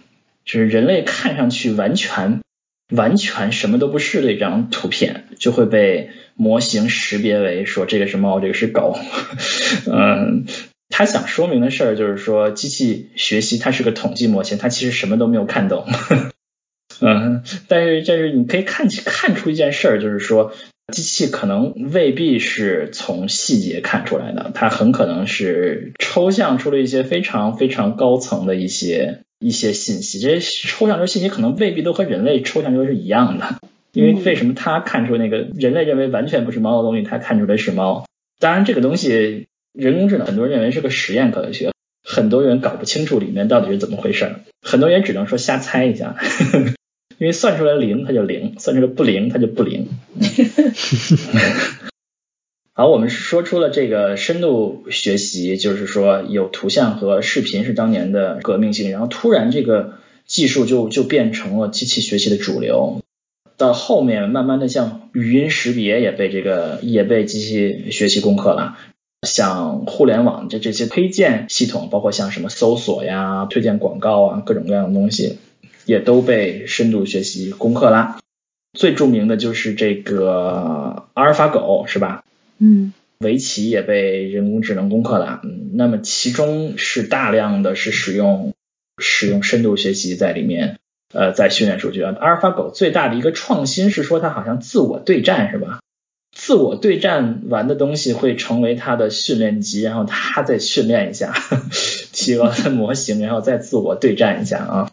[0.46, 2.42] 就是人类看上去完全
[2.92, 6.12] 完全什么都不是的一张图片，就会被。
[6.38, 9.00] 模型识别为说这个是猫，这个是狗。
[9.90, 10.44] 嗯，
[10.92, 15.88] 他想说明的事儿就是说，机器学习它是个统计模型，它其实什么都没有看懂。
[17.00, 20.52] 嗯， 但是但是你可以看看出一件事儿，就是说，
[20.94, 30.20] 机器可能未必是从细节看出来的，它很可能是抽象出了一些非常非常高层的一些一些信息。
[30.20, 33.56] 这些抽象出信息可能未必都和人类抽象出是一样的。
[33.94, 38.06] 因为为什么它看出那个人类认为完全不是猫的东西，它看出来是猫？
[38.42, 41.72] 当然，这个东西人工智能很多人认为是个实验科学，
[42.04, 46.18] 很多人搞不清楚里面到底是怎么回事，很多人只能说瞎猜一下，
[47.18, 49.88] 因为算出来零它就零，算出来不零它就不灵。
[52.78, 59.94] 好，我们说出了这个深度学习，就是说有图像和视频是当年的革命性，然后突然这个
[60.26, 63.02] 技术就就变成了机器学习的主流。
[63.56, 68.78] 到后面，慢慢的像语音识别也被这个也被机器学习攻克了，
[69.26, 75.38] 像互联网这这些推荐系统，包括像什么搜索呀、推荐广告啊，各种各样的东西，
[75.86, 78.20] 也都被深度学习攻克啦。
[78.74, 82.24] 最著名的就是这个阿尔法狗，是吧？
[82.60, 82.94] 嗯。
[83.20, 85.40] 围棋也被人工智能攻克了。
[85.44, 88.54] 嗯，那么其中是大量的是使用
[88.98, 90.78] 使用深度学习在里面。
[91.14, 95.80] 呃，在训练数据啊，阿尔法狗最大的一个创新是说它好像自我对战是吧？
[96.36, 101.34] 自我对战完的东西会成为它的训练集，然后它再训练一下
[102.12, 104.92] 企鹅的模型，然后再自我对战一下啊。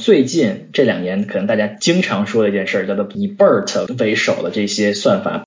[0.00, 5.46] 最近这两年，可能大家经常说的一件事叫做以 BERT 为首的这些算法，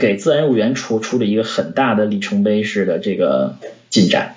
[0.00, 3.56] 给自然语言出出了一个很大的里程碑式的这个
[3.90, 4.36] 进展。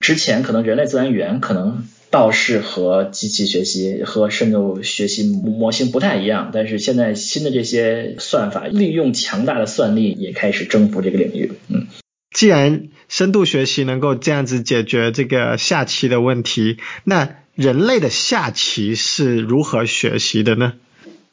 [0.00, 1.84] 之前可能人类自然语言可能。
[2.12, 11.52] 倒是和机器学习和深度学习模型不太一样，但是现在新的这些算法利用强大的算力也开始征服这个领域。
[11.68, 11.86] 嗯，
[12.30, 20.74] 既然深度学习能够这样子解决这个下棋的问题，那人类的下棋是如何学习的呢？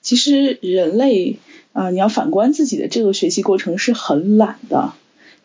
[0.02, 1.38] 其实人类
[1.74, 4.94] 啊，你要反观自己的这个学习过程是很懒的，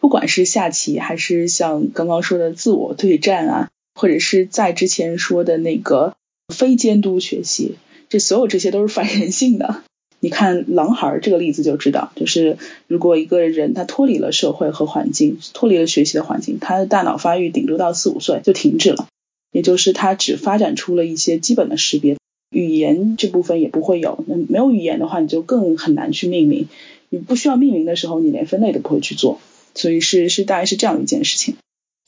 [0.01, 3.71] 不管是下棋还是像刚刚说的自我对战啊。
[3.97, 6.17] 或者是在之前说的那个
[6.53, 7.77] 非监督学习，
[8.09, 9.85] 这所有这些都是反人性的。
[10.19, 12.59] 你看狼孩这个例子就知道，就是
[12.89, 19.07] 如果一个人他脱离了社会和环境，脱离了学习的环境，他的大脑发育顶多到四五岁就停止了，
[19.55, 22.17] 也就是它只发展出了一些基本的识别，
[22.51, 24.25] 语言这部分也不会有。
[24.27, 26.67] 那没有语言的话，你就更很难去命名。
[27.09, 29.39] 你不需要命名的时候，你连分类都不会去做。
[29.77, 31.55] 所以是是大概是这样一件事情。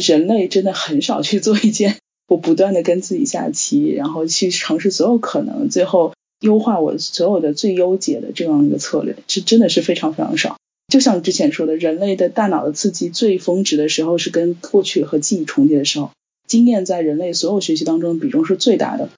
[0.04, 10.56] 人类真的很少去做一件我不断的跟自己下棋，然后去尝试所有可能，最后优化我所有的最优解的这样一个策略，这真的是非常非常少。
[10.88, 16.11] 就像之前说的，人类的大脑的刺激最峰值的时候是跟过去和记忆重叠的时候，
[16.46, 19.09] 经验在人类所有学习当中比重是最大的。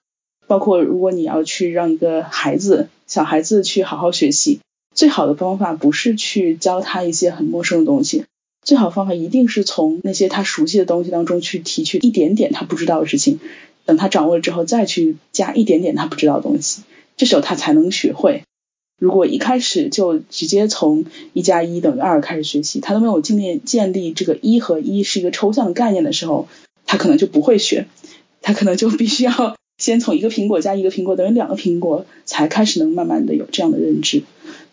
[0.46, 4.61] 包括如果你要去让一个孩子、小孩子去好好学习，
[4.94, 8.24] 最好的方法不是去教他一些很陌生的东西。
[8.62, 13.38] 最好方法一定是从那些他熟悉的东西当中去提取一点点他不知道的事情，
[13.84, 16.82] 等他掌握了之后再去加一点点他不知道的东西，
[17.16, 18.42] 这时候他才能学会。
[18.98, 26.48] 如果一开始就直接从一加一等于二开始学习，他都没有建立建立这个一和一是一个抽象的概念的时候，
[26.89, 27.86] 他可能就不会学，
[28.43, 34.24] 他可能就必须要先从一个苹果加一个苹果等于两个苹果，才开始能慢慢的有这样的认知，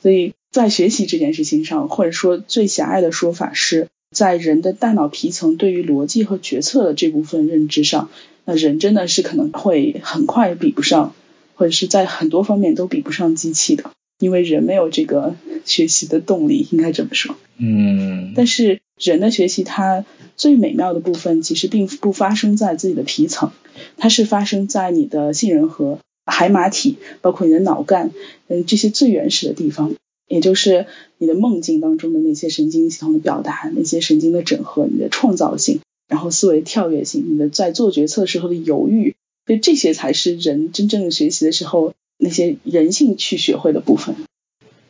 [0.02, 0.34] 所以。
[0.52, 8.10] 在学习这件事情上，或者说最狭隘的说法是，在人的大脑皮层对于逻辑和决策的这部分认知上，
[8.46, 11.14] 那人真的是可能会很快比不上，
[11.56, 15.36] 或者是在很多方面都比不上机器的，因为人没有这个
[15.66, 17.36] 学习的动力，应该这么说。
[17.58, 20.06] 嗯，但是人的学习，它
[20.38, 23.52] 最美妙的部分其实并不发生在自己的皮层，
[23.98, 28.12] 它是发生在你的杏仁核、海马体，包括你的脑干，
[28.48, 29.94] 嗯，这些最原始的地方，
[30.28, 30.86] 也就是
[31.18, 39.16] 你的梦境当中的那些神经系统的表达，那些神经的整合，你的创造性，然后思维跳跃性，你的在做决策时候的犹豫，
[39.46, 44.16] 所以这些才是人真正的学习的时候那些人性去学会的部分。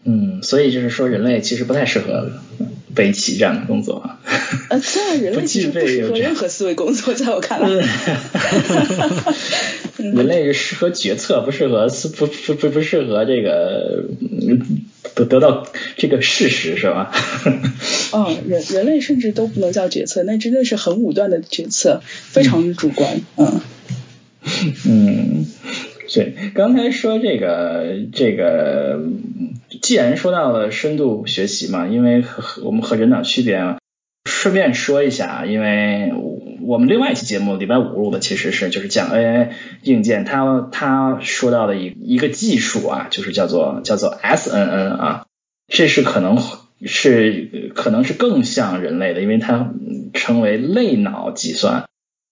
[0.03, 2.31] 嗯，所以就是说，人类其实不太适合
[2.97, 4.19] 围棋这样的工作啊。
[4.69, 7.69] 呃，虽然人类其实 不适合任何思维工作，在我看来。
[9.97, 14.05] 人类是适合决策，不适合思不不不不适合这个
[15.15, 15.65] 得得到
[15.97, 17.11] 这个事实是吧？
[18.11, 23.21] 哦，人人类甚至都不能叫决策，那真的是很武断的决策，非常主观。
[23.37, 23.61] 嗯。
[24.85, 25.45] 嗯。
[26.13, 28.99] 对，刚才说这个这个，
[29.81, 33.77] 既然说到了深度学习嘛，因为和我们和人脑区别啊，
[34.29, 36.11] 顺便说一下，因为
[36.61, 39.49] 我们另外一期节目礼拜五录的其实是就是讲 AI
[39.83, 45.25] 硬件，他他说到的一一个技术啊，就是叫做叫做 SNN 啊，
[45.67, 46.37] 这是可能
[46.85, 49.71] 是可能是更像人类的，因为它
[50.13, 51.85] 称为类脑计算，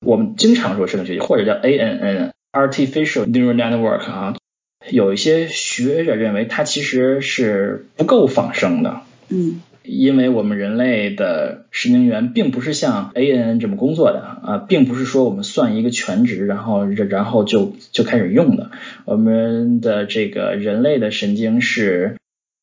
[0.06, 2.32] 我们经常说深度学习或者叫 ANN。
[2.56, 4.36] Artificial neural network 啊，
[4.94, 9.02] 有一些学者认为它其实是不够仿生的。
[9.30, 18.70] 嗯，因为我们人类的神经元并不是像 ANN 这么工作的啊，并不是说我们算一个全值，然后然后就就开始用的。
[19.06, 22.18] 我们的这个人类的神经是，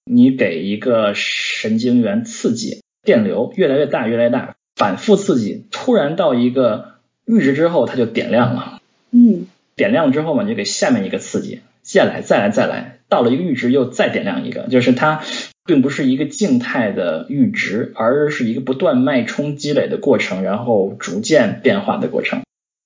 [0.05, 6.93] 你给一个神经元刺激，电流越来越大越来越大，反复刺激，突然到一个
[7.27, 8.81] 阈值之后，它就点亮了。
[9.11, 9.47] 嗯。
[9.77, 11.61] 点亮之后嘛，你就给下面一个刺激，
[11.93, 15.23] 再来再来再来，到了一个阈值又再点亮一个，就是它
[15.65, 22.43] 并不是一个静态的阈值，而是一个不断脉冲积累的过程，然后逐渐变化的过程。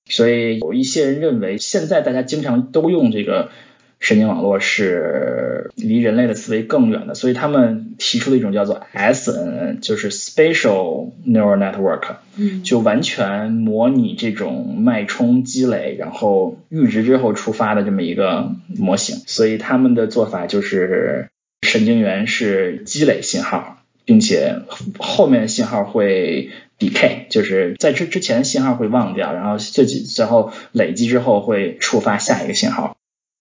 [0.09, 3.49] 所以有一些人认为，现在大家经常都用这个。
[4.05, 19.23] 神经网络是离人类的思维更远的，所以他们提出了一种叫做 SNN，就是 Spatial Neural Network，嗯，就完全模拟这种脉冲积累，然后阈值之后触发的这么一个模型。
[19.25, 21.29] 所以他们的做法就是
[21.63, 24.59] 神经元是积累信号，并且
[24.99, 32.94] 后面信号会 decay，就是在之之前信号会忘掉，然后最然后累积之后会触发下一个信号。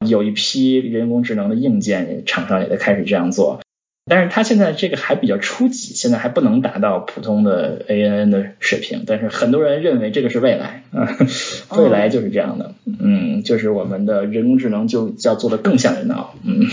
[0.08, 3.62] 有一批人工智能的硬件厂商也在开始这样做，
[4.06, 9.04] 但是它现在这个还比较初级，现在还不能达到普通的 ANN 的水平。
[9.08, 11.18] 但是很多人认为这个是未来啊，
[11.78, 16.68] 未来就是这样的，嗯，就是我们的人工智能就要做的更像人脑，嗯。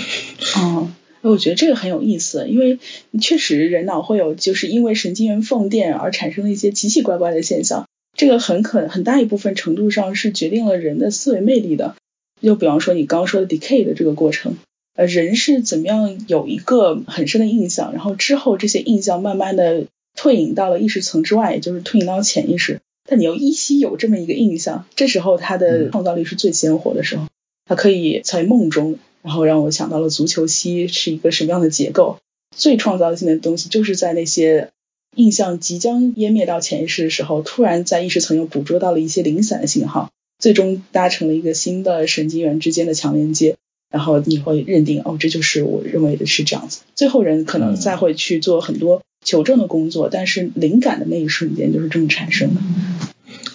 [0.56, 0.90] 哦，
[1.22, 2.78] 我觉得这个很有意思，因为
[3.20, 11.94] 确实人脑会有就是因为神经元放电而产生的一些奇奇怪怪的现象，这个很可很大一部分程度上是决定了人的思维魅力的。
[12.40, 14.56] 就比方说你刚刚说的 decay 的这个过程，
[14.94, 19.86] 呃，人是怎么样有一个很深的印象，然后之后这些印象慢慢的
[20.16, 22.80] 退隐到了意识层之外，也就是退隐到潜意识。
[23.08, 27.26] 但你又依稀有这么一个印象，这时候他的创造力是最鲜活的时候，
[27.64, 32.18] 他可以在梦中，然后让我想到了足球膝是一个什么样的结构。
[32.56, 34.70] 最创造性的东西就是在那些
[35.16, 40.10] 印象即将湮灭到潜意识的时候，突然在意识层又捕捉到了一些零散的信号。
[40.40, 43.56] 最终搭成了一个新的神经元之间的强连接，
[43.90, 46.80] 然后你会认定哦，这就是我认为的是这样子。
[46.96, 52.60] 最后人可能再会去做很多求证的工作，但是灵感的那一瞬间就是这么产生的。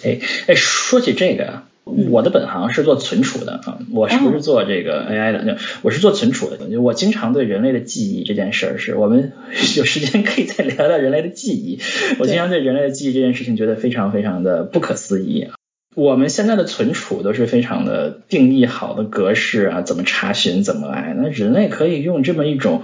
[0.04, 5.58] 哎哎，说起这个，我的本行是做存储的啊，我是不是做这个 AI 的？
[5.82, 6.80] 我是做存储的。
[6.80, 9.32] 我经常对人类的记忆这件事儿，是我们
[9.76, 11.80] 有时间可以再聊聊人类的记忆。
[12.20, 15.48] 我经常对人类的记忆这件事情觉得非常非常的不可思议。
[15.96, 21.14] 我们现在的存储都是非常的定义好的格式啊，怎么查询怎么来？
[21.16, 22.82] 那人类可以用这么一种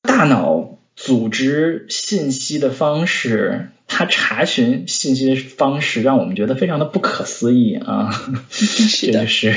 [0.00, 8.12] 大脑组织信息的方式，它查询信息的方式，让我们觉得非常的不可思议啊！
[8.48, 9.52] 是的， 是，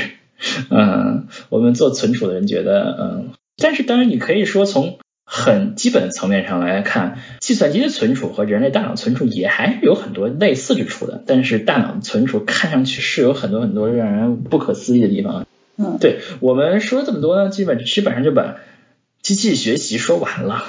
[0.72, 4.98] 嗯，我们做存储的人觉得，嗯，但是当然你可以说从。
[5.32, 11.24] 很基本层面上来看，计算机的存储和人类大脑存储也还是有很多类似之处的。
[11.28, 15.46] 但是大脑的存储看上去是有很多很多让人不可思议的地方。
[15.78, 18.56] 嗯，对我们说了这么多呢，基本基本上就把。
[19.22, 20.64] 机器学习说完了，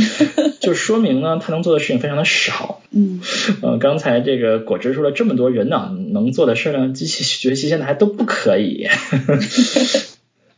[0.60, 2.80] 就说明呢，它能做的事情非常的少。
[2.90, 3.20] 嗯，
[3.60, 8.88] 呃，刚才这个果汁说了这么多人脑能做的事呢，机器学习现在还都不可以。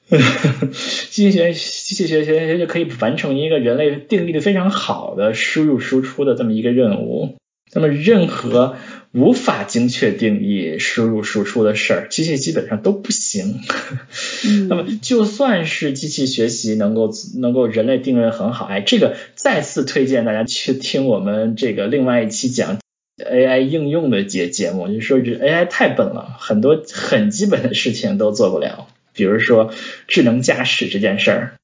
[1.11, 7.37] 机器学机器学学就可以完成一个人类定义的非常好的输入输出的这么一个任务。
[7.77, 8.77] 那么任何
[9.11, 13.63] 无法精确定义输入输出的事儿，机器基本上都不行。
[14.69, 22.79] 那么就算是机器学习能够能够人类定位很好，哎，这个再次推荐大家去听我们这个另外一期讲
[23.17, 28.87] AI 应用的节节目，就是说 AI 太笨了，很多很基本的事情都做不了。
[29.15, 29.73] 比如说
[30.09, 31.57] 智能驾驶这件事儿，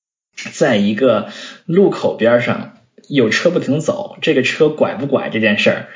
[0.53, 1.30] 在一个
[1.66, 2.78] 路口边上
[3.09, 5.88] 有车不停走，这个车拐不拐这件事儿，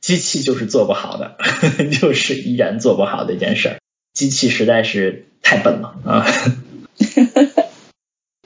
[0.00, 1.36] 机器就是做不好的，
[2.00, 3.76] 就是依然做不好的一件事儿。
[4.12, 6.26] 机器实在是太笨了啊！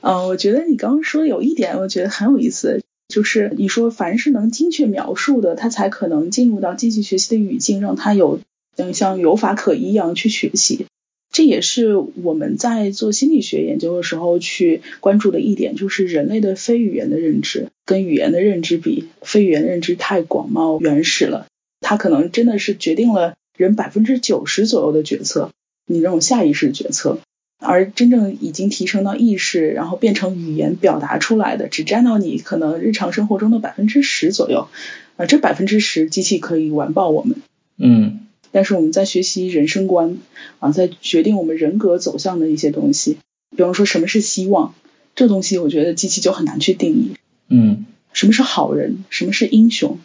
[0.01, 8.39] 嗯， 我觉得你刚刚说的有一点，我觉得很有意思，就是你说凡是能精确描述的，它才可能进入到机器学习的语境，让它有
[8.77, 10.87] 嗯像有法可依一样去学习。
[11.31, 21.45] 这也是我们在做心理学研究的时候去关注的一点，就是人类的非语言的认知跟语言的认知比，非语言认知太广袤原始了，
[21.81, 25.51] 它可能真的是决定了人百分之九十左右的决策，
[25.85, 27.19] 你那种下意识决策，
[27.59, 34.67] 而真正已经提升到意识，然后变成语言表达出来的，只占到你可能日常生活中的百分之十左右，
[35.15, 37.37] 啊，这百分之十机器可以完爆我们。
[37.77, 38.21] 嗯。
[38.51, 40.17] 但是我们在学习人生观
[40.59, 43.17] 啊，在决定我们人格走向的一些东西，
[43.55, 44.73] 比方说什么是希望，
[45.15, 47.11] 这东西我觉得机器就很难去定义。
[47.47, 49.99] 嗯，什么是好人，什么是英雄，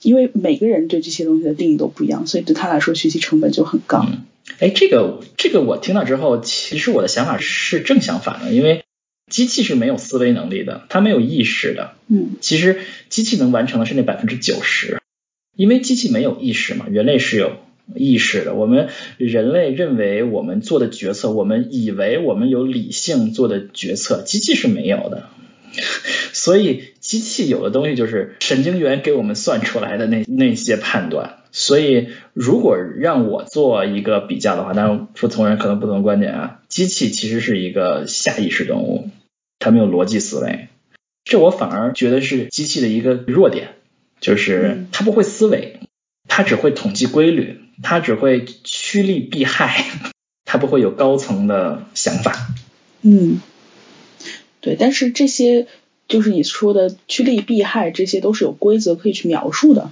[0.00, 4.06] 因为每个人对这些东西的定义都不一样，所以对他来说学习成本就很高。
[4.58, 8.84] 哎，这个这个我听到之后，其实我的想法是正相反的，因为
[9.30, 11.94] 机器是没有思维能力的，它没有意识的。
[12.08, 12.80] 嗯，其实
[13.10, 15.00] 机器能完成的是那百分之九十，
[15.56, 17.52] 因为机器没有意识嘛，人类是有。
[17.94, 25.28] 意识的，我们人类认为我们做的决策，我们以为我们有理性做的决策，机器是没有的。
[26.34, 31.38] 所以机器有的东西就是神经元给我们算出来的那那些判断。
[31.50, 36.60] 所以如果让我做一个比较的话，当然不同人可能不同观点啊。
[36.68, 39.08] 机器其实是一个下意识动物，
[39.58, 40.68] 它没有逻辑思维，
[41.24, 43.70] 这我反而觉得是机器的一个弱点，
[44.20, 45.80] 就是它不会思维，
[46.28, 47.60] 它只会统计规律。
[47.82, 49.86] 他只会趋利避害，
[50.44, 52.54] 他不会有高层的想法。
[53.02, 53.40] 嗯，
[54.60, 55.66] 对，但是这些
[56.08, 59.90] 就是你说的趋利避害，这些都是有规则可以去描述的。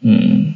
[0.00, 0.54] 嗯，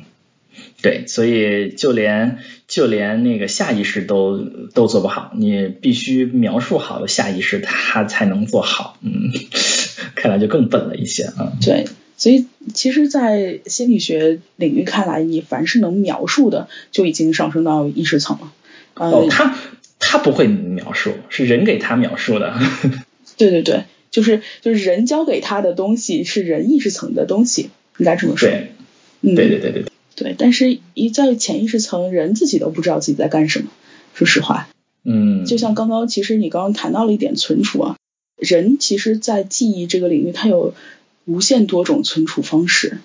[0.82, 8.96] 对，所以就连就连那个下意识都都做不好，你必须描述好的下意识，他才能做好。
[9.02, 9.32] 嗯，
[10.14, 11.52] 看来就更笨了一些啊。
[11.60, 11.86] 对。
[12.20, 12.44] 所以，
[12.74, 18.52] 其实，在心理学领域看来，你凡是能描述的，就已经上升到意识层了。
[18.94, 19.56] 哦，他
[19.98, 22.60] 他不会描述，是人给他描述的。
[23.38, 28.50] 对对对，就是就是人教给他的东西是人意识层的东西，应该这么说。
[28.50, 28.72] 对，
[29.22, 29.92] 嗯，对对对对对。
[30.14, 33.68] 对，但是一在潜意识层，人自己都不知道自己在干什么。
[34.12, 34.68] 说实话，
[35.04, 37.96] 嗯，就像刚刚，其实你刚刚谈到了一点存储啊，
[38.36, 40.74] 人其实，在记忆这个领域，它有。
[41.30, 42.98] 无限多种存储方式，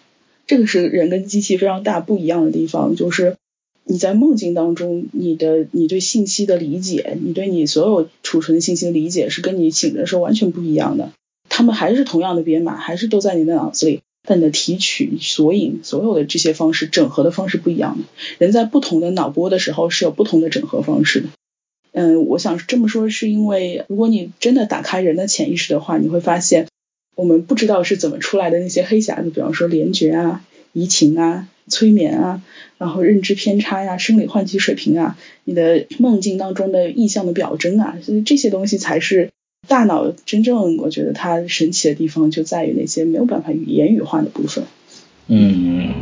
[0.47, 2.95] 这个是人跟机器非常大不一样的地方。
[2.95, 3.37] 就是
[3.83, 11.11] 你在梦境当中，你的你对信息的理解，你对你所有储存信息的理解，是跟你醒着的时候完全不一样的。
[11.49, 18.05] 他们还是同样的编码，还是都在你的脑子里，但你的提取、索引，所有的这些方式整合的方式不一样的。
[18.39, 21.27] 人在不同的脑波的时候是有不同的整合方式的。
[21.91, 26.65] 嗯，我想这么说，是因为如果你真的打开人的潜意识的话，你会发现。
[27.15, 30.43] 我们不知道是怎么出来的那些黑匣子，比方说联觉啊、
[30.73, 32.41] 移情啊、催眠啊，
[32.77, 39.29] 然后认知偏差呀、生理唤起水平啊，你的梦境当中的意象的表征啊，所以这些东西才是
[39.65, 44.65] 大脑真正我觉得它神奇的地方，就在于那些没有办法语言语化的部分。
[45.27, 45.93] 嗯，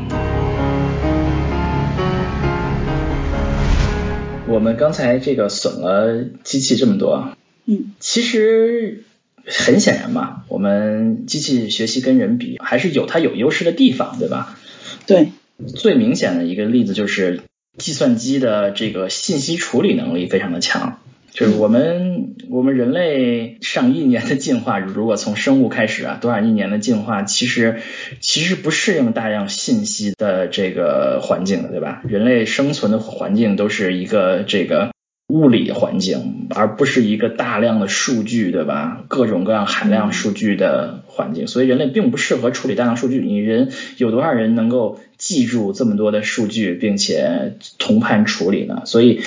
[4.47, 7.38] 我们刚才这个损了机器这么多，
[7.68, 9.03] 嗯，其实。
[9.45, 14.57] 很显然嘛，我们机器学习跟人比，还是有它有优势的地方，对吧？
[15.05, 15.29] 对。
[15.75, 17.41] 最明显的一个例子就是，
[17.77, 20.99] 计算机的这个信息处理能力非常的强。
[21.31, 27.79] 就是我们我们人类上亿年的进化，如果从生物开始啊，多少亿年的进化，其实
[28.19, 32.01] 其实不适应大量信息的这个环境的，对吧？
[32.07, 34.92] 人类生存的环境都是一个这个
[35.28, 39.03] 物理环境，而不是一个大量的数据，对吧？
[39.07, 43.19] 各种各样海量数据的环境，所以人类并不适合处理大量数据。
[43.19, 48.84] 你人有多少人能够记住这么多的数据，并且同盘处理呢？
[48.86, 49.21] 所以，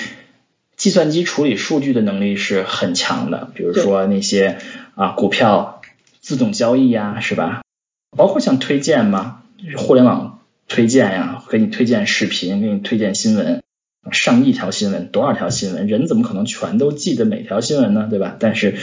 [0.77, 3.49] 计算机处理数据的能力是很强的。
[3.55, 4.59] 比如说那些
[4.95, 5.81] 啊股票
[6.21, 7.61] 自动交易呀，是吧？
[8.15, 9.41] 包括像推荐嘛，
[9.75, 13.61] 互联网推荐呀，给你推荐视频，给你推荐新闻。
[14.11, 15.87] 上亿条新闻，多少条新闻？
[15.87, 18.07] 人怎么可能全都记得每条新闻呢？
[18.09, 18.35] 对吧？
[18.39, 18.75] 但是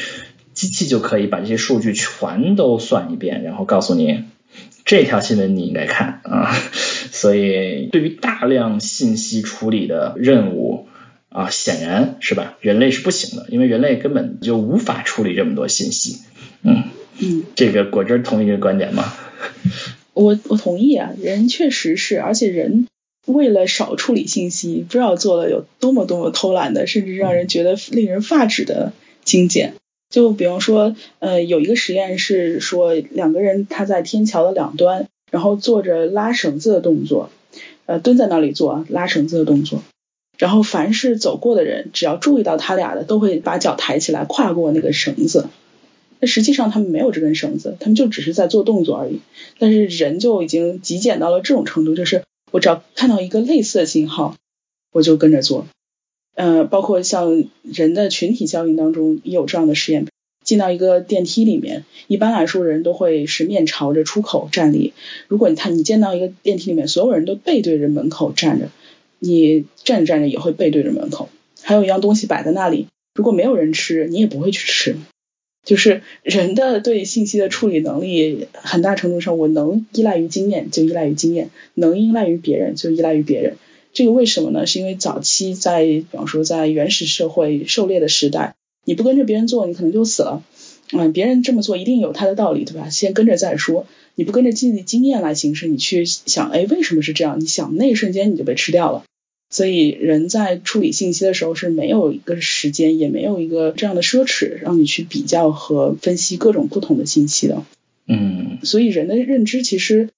[0.52, 4.24] 机器就可以把这些数据全都算一遍，然后告诉你
[4.84, 6.52] 这条新闻你应该看啊。
[7.10, 10.88] 所以对于大量信息处理的任务
[11.28, 12.56] 啊，显然是吧？
[12.60, 16.18] 人类是不行的，因为人类根本就无法处理这么多信息。
[16.62, 16.84] 嗯
[17.18, 19.04] 嗯，这个果真同意这个观点吗？
[20.14, 22.86] 我我同意啊，人确实是，而且人。
[23.26, 28.92] 为了少处理信息，不知道做了有多么多么偷懒的，甚至让人觉得令人发指的
[29.24, 29.74] 精简。
[30.10, 37.30] 就比方说，呃，有一个实验是说，两个人他在天桥的两端，然后做着拉绳子的动作，
[37.86, 39.82] 呃，蹲在那里做拉绳子的动作，
[40.38, 45.48] 然后凡是走过的人，只要注意到他俩的，都会把脚抬起来跨过那个绳子。
[46.20, 49.20] 那实际上他们没有这根绳子，他们就只是在做动作而已。
[49.58, 52.22] 但是人就已经极简到了这种程度，就是。
[52.54, 54.36] 我只要看到一个类似的信号，
[54.92, 55.66] 我就跟着做。
[56.36, 60.06] 呃，包括像人的群体效应当中也有这样的实验。
[60.44, 64.92] 进到一个电梯里面，一般来说人都会是面朝着出口站立。
[65.26, 68.68] 如果你看你见到一个电梯里面所有人都背对着门口站着，
[69.18, 71.28] 你站着站着也会背对着门口。
[71.60, 72.86] 还有一样东西摆在那里，
[73.16, 74.96] 如果没有人吃，你也不会去吃。
[75.64, 83.56] 就是人的对信息的处理能力，很大程度上，我能依赖于经验就依赖于经验，能依赖于别人就依赖于别人。
[83.92, 84.66] 这个为什么呢？
[84.66, 88.54] 是因为早期在，比方说在原始社会狩猎的时代，
[88.84, 90.42] 你不跟着别人做，你可能就死了。
[90.92, 92.90] 嗯，别人这么做一定有他的道理，对吧？
[92.90, 93.86] 先跟着再说。
[94.16, 97.40] 你不跟着自己的经验来行事，你去想，哎，为什么是这样？
[97.40, 99.04] 你想那一瞬间你就被吃掉了。
[99.54, 107.62] 所以人在处理信息的时候是没有一个时间，也没有一个这样的奢侈，让你去比较和分析各种不同的信息的。
[108.08, 110.08] 嗯，所以人的认知其实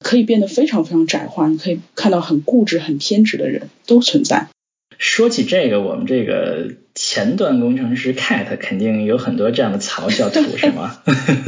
[0.00, 4.48] 可以变得非常非常窄化，你可以看到很固执、很偏执的人都存在。
[4.96, 11.02] 说起这个，我们这个前端工程师 Cat 肯定有很多这样的嘲笑图，是吗？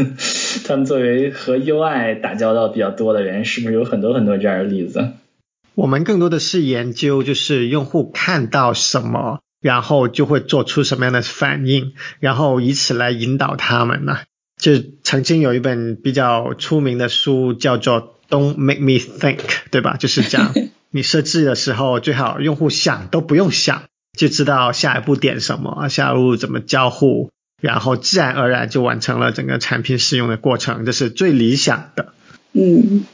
[0.68, 5.12] 他们作为和 UI 打交道比较多的人，是不是有很多很多这样的例子？
[5.78, 14.18] 我们更多的是研究，就是用户看到什么，然后就会做出什么样的反应，然后以此来引导他们呢。
[14.60, 14.72] 就
[15.04, 19.36] 曾经有一本比较出名的书叫做《Don't Make Me Think》，
[19.70, 19.96] 对吧？
[19.96, 20.52] 就是讲
[20.90, 23.84] 你设置的时候，最好用户想都不用想，
[24.18, 27.30] 就知道下一步点什么，下一步怎么交互，
[27.62, 32.14] 然后自然而然就完成了整个产品使用的过程，这是最理想的。
[32.52, 33.04] 嗯。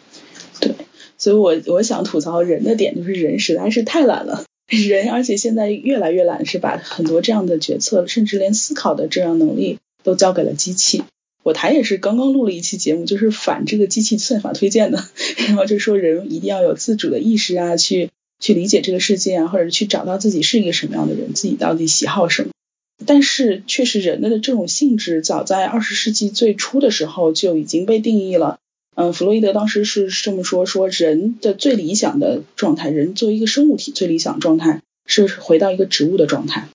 [1.19, 11.03] 所以，我我想吐槽人的点就是人实在是太懒了， 人而且现在越来越懒，是把很多这样的决策，甚至连思考的这样能力都交给了机器。
[11.43, 15.05] 我台也是刚刚录了一期节目，就是反这个机器算法推荐的，
[15.47, 18.09] 然后就说人一定要有自主的意识啊，去
[18.41, 22.51] 去理解这个世界啊，或者去找到自己是一个什么样的人，自己到底喜好什么。
[23.07, 28.59] 但是，确实人的这种性质，早在二十世纪最初的时候就已经被定义了。
[28.97, 36.69] 嗯，弗洛伊德当时是这么说：说人的最理想的状态，人作为一个生物体最理想状态是回到一个植物的状态。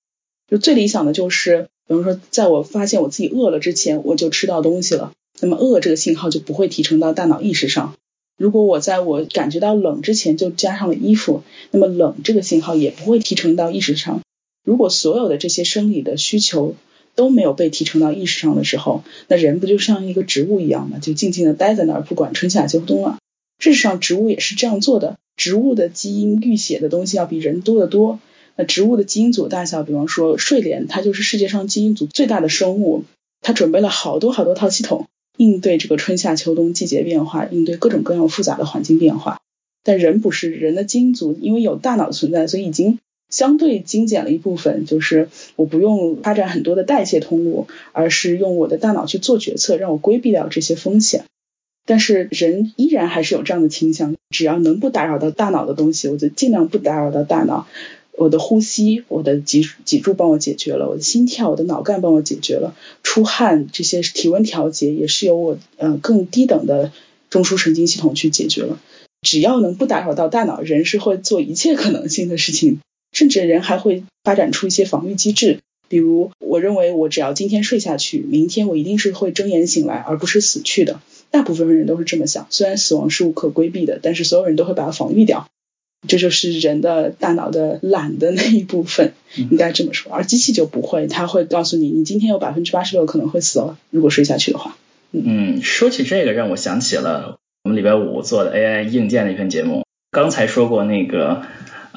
[0.49, 7.95] 就最理想的就是，比方说，在我发现我自己饿了之前，我就吃到东西了，那么饿这个信号就不会提升到大脑意识上。
[8.38, 14.22] 如果我在我感觉到冷之前就加上了衣服，那么冷这个信号也不会提升到意识上。
[14.65, 16.76] 如果所有的这些生理的需求，
[17.20, 20.99] 都没有被提升到意识上的时候，那人不就像一个植物一样吗？
[21.01, 23.17] 就静静的待在那儿，不管春夏秋冬了。
[23.59, 25.17] 事实上，植物也是这样做的。
[25.36, 28.22] 植物的基因预写的东西要比人多得多。
[28.55, 33.03] 那植物的基因组大小，比方说睡莲，它就是世界上基因组最大的生物，
[33.41, 39.41] 它准备了好多好多套系统，应对这个春夏秋冬季节变化，应对各种各样复杂的环境变化。
[39.84, 42.97] 但人不是，人的基因组因为有大脑存在，所以已经。
[43.30, 51.25] 相对精简了一部分，就是我不用发展很多的代谢通路，而是用我的大脑去做决策，让我规避掉这些风险。
[51.86, 57.67] 但是人依然还是有这样的倾向，只要能不打扰到大脑的东西，我就尽量不打扰到大脑。
[58.11, 66.91] 我的呼吸，我的脊脊柱帮我解决了，我的心跳，我的脑干帮我解决了，出汗这些体温调节也是由我呃更低等的
[67.30, 68.77] 中枢神经系统去解决了。
[69.21, 72.80] 只要能不打扰到大脑，人是会做一切可能性的事情。
[73.12, 80.99] 甚至人还会发展出一些防御机制，比如我认为我只要今天睡下去，明天我一定是会睁眼醒来，而不是死去的。
[81.32, 85.47] 大部分人都是这么想，虽然死亡是无可规避的，但是所有人都会把它防御掉。
[86.07, 90.12] 这就是人的大脑的懒的那一部分，应该这么说。
[90.14, 94.78] 而机器就不会，它会告诉你，你今天有百分之八十六可能会死哦，如果睡下去的话。
[95.12, 99.84] 嗯，说起这个，让我想起了我们礼拜五做的 AI 硬件的一篇节目。
[100.10, 101.43] 刚才说过那个，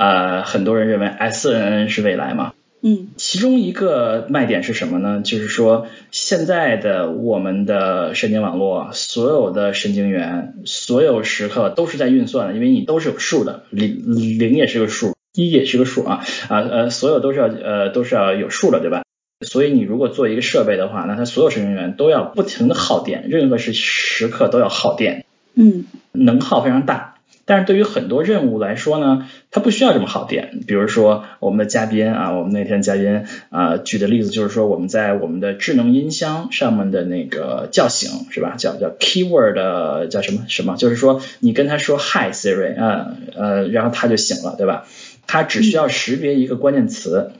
[0.02, 2.54] 呃，很多人认为 SNN 是未来嘛。
[2.82, 5.20] 嗯，其中一个卖点是什么呢？
[5.22, 14.02] 就是说，现在的我们的神经网络，所有的神经元，所有时刻都是在运算的，因为你都是有数的，零
[14.40, 19.04] 零也是个数，一也是个数啊啊呃，所有都是要呃都是要有数的，对吧？
[19.46, 25.24] 所以你如果做一个设备的话，那它所有神经元都要不停的耗电，任何是时刻都要耗电，
[25.54, 27.11] 嗯，能耗非常大。
[27.44, 30.60] 但是对于很多任务来说呢，它不需要这么耗电。
[30.66, 38.54] 比如说我们的嘉宾啊，我们那天嘉宾啊举的例子就是说，我们在我们的智能音箱上面的那个叫醒是吧？
[38.56, 40.76] 叫叫 keyword 叫什么什么？
[40.76, 44.86] 就是说你跟他说 Hi Siri 啊呃，然后他就醒了，对吧？
[45.26, 47.32] 它只需要识别一个关键词。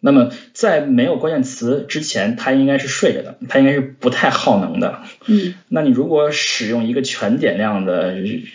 [0.00, 5.02] 那么在没有关键词之前，它应该是睡着的，它应该是不太耗能的。
[5.26, 8.14] 嗯，那你如果使用一个全点亮的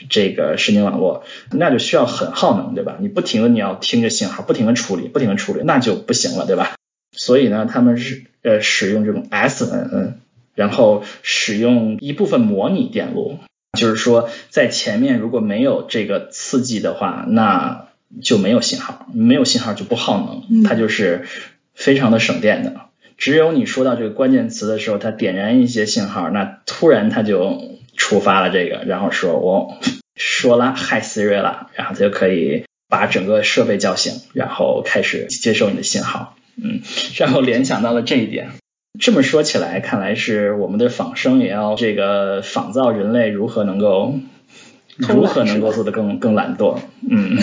[0.10, 2.98] 这个神经网络，那就需要很耗能，对吧？
[3.00, 6.74] 你不停的你要听着信号，不停的处理，不停的处理，那就不行了，对吧？
[7.12, 10.14] 所以呢，他们是呃使用这种 SNN，
[10.56, 13.38] 然后使用一部分模拟电路，
[13.78, 17.84] 就是说在前面如果没有这个刺激的话，那
[18.22, 20.18] 就没有信号，没有信号就不耗
[20.49, 21.26] 能，它就是
[21.74, 22.82] 非常的省电的。
[23.18, 29.78] 只有你说到这个关键词的时候，它点燃一些信号，那突然它就触发了这个，然后说我
[30.16, 36.36] 说了 Hi Siri 了，然后它就可以把整个设备叫醒，然后开始接受你的信号。
[36.62, 36.82] 嗯，
[37.18, 38.51] 然后联想到了这一点。
[38.97, 44.20] 这么说起来，看来是我们的仿生也要这个仿造人类如何能够
[44.98, 46.80] 如何能够做得更更懒惰。
[47.10, 47.38] 嗯。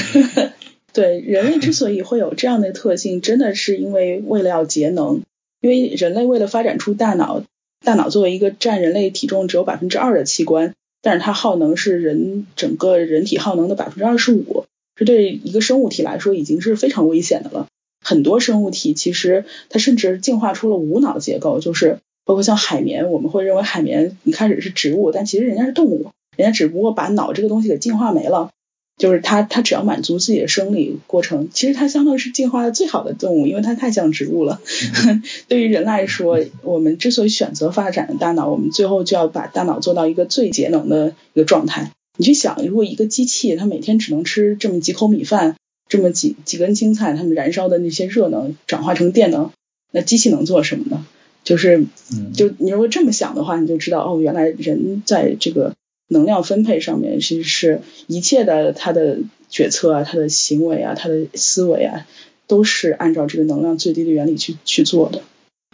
[0.93, 5.23] 对，人类之所以会有这样的特性，真的是因为为了要节能。
[5.63, 7.43] 因为人类为了发展出大脑，
[7.85, 17.69] 大脑作为一个占人类体重只有百分之二的器官，但是它耗能是人整个人体耗能的百分之二十五，这对一个生物体来说已经是非常危险的了。
[18.05, 28.51] 很多生物体其实它甚至进化出了无脑结构，就是包括像海绵，我们会认为海绵一开始是植物，但其实人家是动物，人家只不过把脑这个东西给进化没了。
[28.99, 34.61] 就是它，它只要满足自己的生理过程，其实它相当于是进化的最好的动物，因为它太像植物了。
[35.49, 41.91] 对于人来说，我们之所以选择发展大脑，我们最后就要把大脑做到一个最节能的一个状态。
[42.19, 45.57] 你去想，如果一个机器它每天只能吃这么几口米饭，
[45.89, 49.51] 这么几几根青菜，它们燃烧的那些热能转化成电能，
[49.91, 51.05] 那机器能做什么呢？
[51.43, 51.87] 就是，
[52.35, 55.73] 就你如果这么想的话，你就知道哦，原来人在这个。
[56.09, 62.07] 能量分配上面，其实是一切的他的决策啊，他的行为啊，他的思维啊，
[62.47, 65.23] 都是按照这个能量最低的原理去去做的。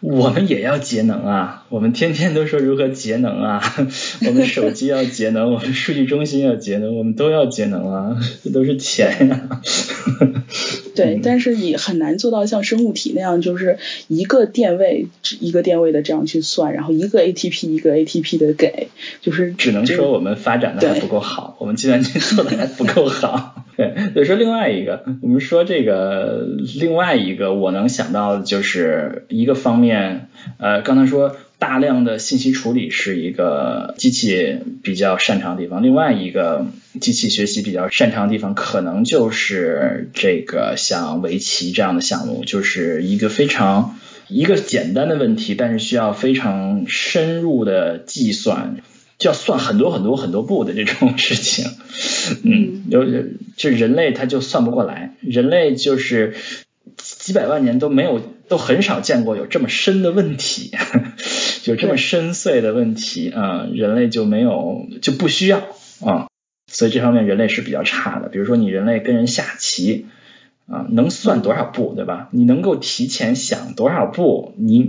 [0.01, 1.67] 我们也要节能啊！
[1.71, 3.61] 我们天天都说如何节能啊！
[4.27, 8.17] 我们手机要节能， 我们数据中心要节能，我们都要节能啊！
[8.45, 9.61] 这都是钱呀。
[10.95, 15.09] 对，但是你很难做到像生物体那样，就是一个电位
[15.41, 18.89] 一个电位的这样去算，然后一个 ATP 一个 ATP 的给，
[19.21, 23.65] 就是只能说我们发展的还不够好，我们计算机做的还不够好。
[23.79, 26.45] 对，所以说另外一个，我们说这个
[26.81, 36.67] 另外一个，我能想到的就是一个方面，呃，刚才说大量的信息处理是一个机器比较擅长的地方，另外一个
[37.01, 48.79] 机器学习比较擅长的地方，可能就是这个像围棋这样的项目，就是一个非常一个简单的问题，但是需要非常深入的计算。
[49.19, 51.65] 就要算很多很多很多步的这种事情，
[52.45, 53.05] 嗯，有
[53.57, 56.37] 就人类他就算不过来，人类就是
[56.97, 60.71] 几百万年都没有，都很少见过有这么深的问题，
[61.65, 65.59] 有这么深邃的问题啊，人类就没有就不需要
[66.01, 66.29] 啊，
[66.71, 68.29] 所以这方面人类是比较差的。
[68.29, 70.07] 比如说你人类跟人下棋。
[70.71, 72.29] 啊，能算多少步，对吧？
[72.31, 74.53] 你能够提前想多少步？
[74.57, 74.81] 你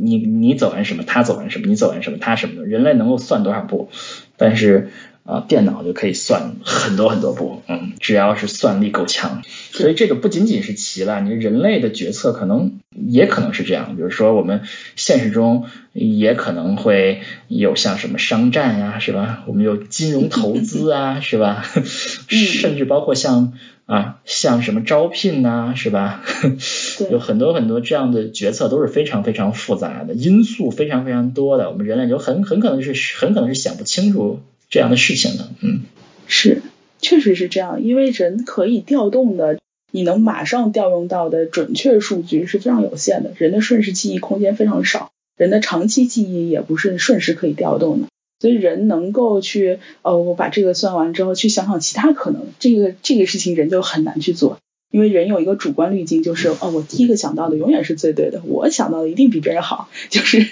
[0.00, 2.64] 你你走完什么，他走完什么，你走完什么，他什么的？
[2.66, 3.90] 人类能够算多少步？
[4.38, 4.88] 但是
[5.24, 9.42] 啊，电脑就可以算很多很多步，嗯，只要是算力够强，
[9.72, 14.62] 所以这个不仅仅是棋了，你人类的决策可能也可能是这样，比如说我们
[14.96, 19.44] 现实中也可能会有像什么商战呀，是吧？
[19.46, 21.64] 我们有金融投资啊，是吧？
[22.28, 23.52] 甚至包括像
[23.86, 26.22] 啊，像什么招聘呐，是吧？
[27.10, 34.40] 有很多很多这样的决策都是非常非常复杂的，因素非常非常多的，我们人类就很很可能是很可能是想不清楚。
[34.70, 35.82] 这样的事情呢，嗯，
[36.28, 36.62] 是，
[37.00, 39.58] 确实是这样，因为人可以调动的，
[39.90, 48.06] 你能马上调用到的准确数据是非常有限的，人的瞬时记忆空间非常少，人的长期记忆也不是瞬时可以调动的，
[48.38, 54.58] 所以人能够去，哦，我把这个算完之后去想想其他可能，这个这个事情人就很难去做。
[54.90, 59.88] 因为人有一个主观滤镜，就是哦，我第一个想到的永远是最对的，我想到的一定比别人好。
[60.10, 60.48] 就是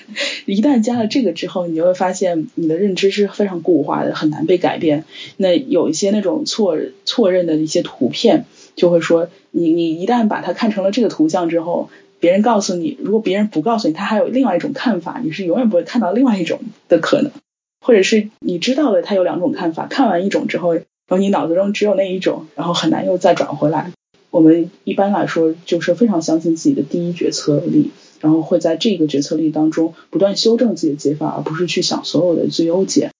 [0.47, 5.05] 一旦加了这个之后，你就会发现你的认知是非常固化的，很难被改变。
[5.36, 8.45] 那有一些那种错错认的一些图片，
[8.76, 17.32] 就会说你你一旦把它看成了这个图像之后，别人告诉你，如果别人不告诉你，他还有另外一种看法，你是永远不会看到另外一种的可能。
[17.80, 23.93] 或者是你知道了他有两种看法，看完一种之后，然后你脑子中只有那一种，然后很难又再转回来。
[24.31, 33.11] 我们一般来说就是非常相信自己的第一决策力，然后会在这个决策力当中不断修正自己的解法，而不是去想所有的最优解。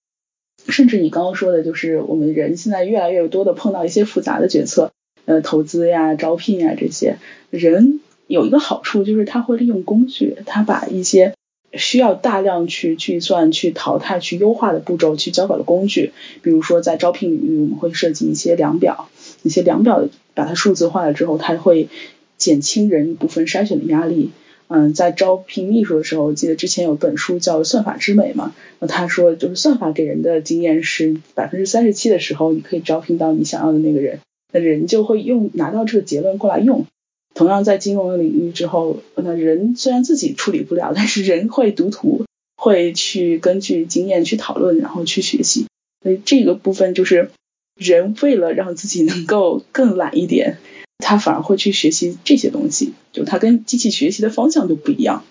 [0.69, 4.93] 甚至你刚刚说的，就是我们人现在越来越多的碰到一些复杂的决策，
[5.25, 7.17] 呃，投资呀、招聘呀这些，
[7.49, 11.33] 人有一个好处就是他会利用工具，他把一些
[11.73, 16.13] 需要大量去计算、去淘汰、去优化的步骤去交给了工具。
[16.43, 19.09] 比如说在招聘领域，我们会设计一些量表，
[19.43, 20.09] 一些量表。
[20.35, 21.89] 把它数字化了之后，它会
[22.37, 24.31] 减轻人一部分筛选的压力。
[24.69, 34.21] 嗯，在招聘秘书的时候，我记得之前有本书叫《算法之美》嘛，那他说就是算法给人的经验是百分之三十七的时候，你可以招聘到你想要的那个人，
[34.53, 36.87] 那人就会用拿到这个结论过来用。
[37.35, 42.25] 同样在金融领域之后，那人虽然自己处理不了，但是人会读图，
[42.57, 45.67] 会去根据经验去讨论，然后去学习。
[46.01, 47.33] 所以这个部分就是。
[47.79, 50.59] 人为了让自己能够更懒一点，
[50.99, 55.25] 他反而会去学习这些东西，就他跟机器学习的方向就不一样。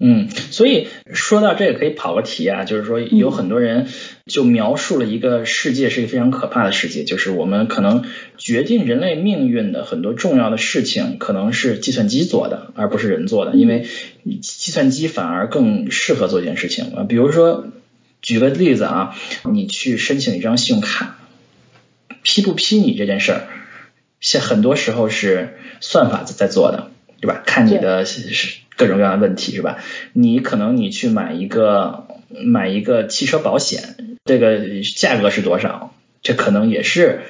[0.00, 3.86] 嗯，所以说到这个可以跑个题啊，就是说有很多人
[4.26, 8.04] 就描述了一个世界是一个非常可怕的世界，就是我们可能
[8.36, 13.86] 决定人类命运的很多重要的事情可能是计算机做的，而不是人做的，因为
[14.42, 17.04] 计算机反而更适合做一件事情啊。
[17.04, 17.68] 比如说
[18.20, 19.16] 举个例子啊，
[19.50, 21.18] 你去申请一张信用卡。
[22.24, 23.46] 批不批你这件事儿，
[24.18, 27.42] 现很多时候是算法在做的，对吧？
[27.46, 29.78] 看你的是各种各样的问题，是吧？
[30.12, 35.94] 你可能你去买一个买一个汽车保险，这个价格是多少？
[36.22, 37.20] 这可能也是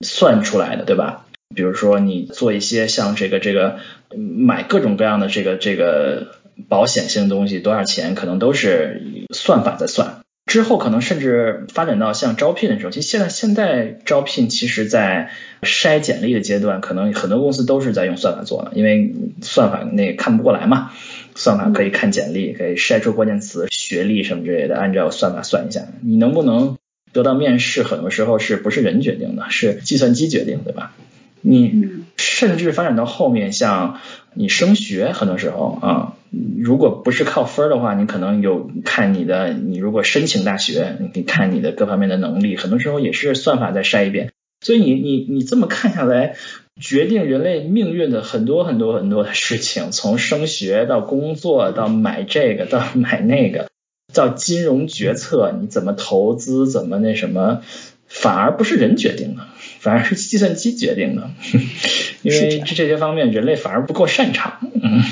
[0.00, 1.26] 算出来的，对吧？
[1.54, 3.78] 比如说你做一些像这个这个
[4.16, 6.36] 买各种各样的这个这个
[6.68, 8.14] 保险性的东西，多少钱？
[8.14, 10.23] 可能都是算法在算。
[10.54, 15.32] 之后可能甚至发展到像招聘的时候，其实现在现在招聘其实，在
[15.62, 20.92] 筛简历的阶段，可能很多公司都是在用算法做的，因为算法那看不过来嘛，
[21.34, 26.78] 算法可以看简历，可以筛出关键词、学历什么之类的，按照算法算一下，你能不能
[27.12, 30.92] 得到面试，很多时候是不是人决定的，是计算机决定，对吧？
[31.40, 33.98] 你甚至发展到后面，像
[34.34, 36.14] 你升学，很多时候啊。
[36.58, 44.30] 如果不是靠分儿的话，你可能有看你的，你如果申请大学，你看你的各方面的能力，很多时候也是算法在筛一遍。
[44.60, 46.36] 所以你你你这么看下来，
[46.80, 53.68] 决定人类命运的很多很多很多的事情，从升学到工作到买这个到买那个，
[54.14, 57.60] 到金融决策，你怎么投资，怎么那什么，
[58.06, 59.42] 反而不是人决定的，
[59.80, 61.30] 反而是计算机决定的，
[62.22, 64.60] 因为这这些方面人类反而不够擅长。
[64.82, 65.02] 嗯。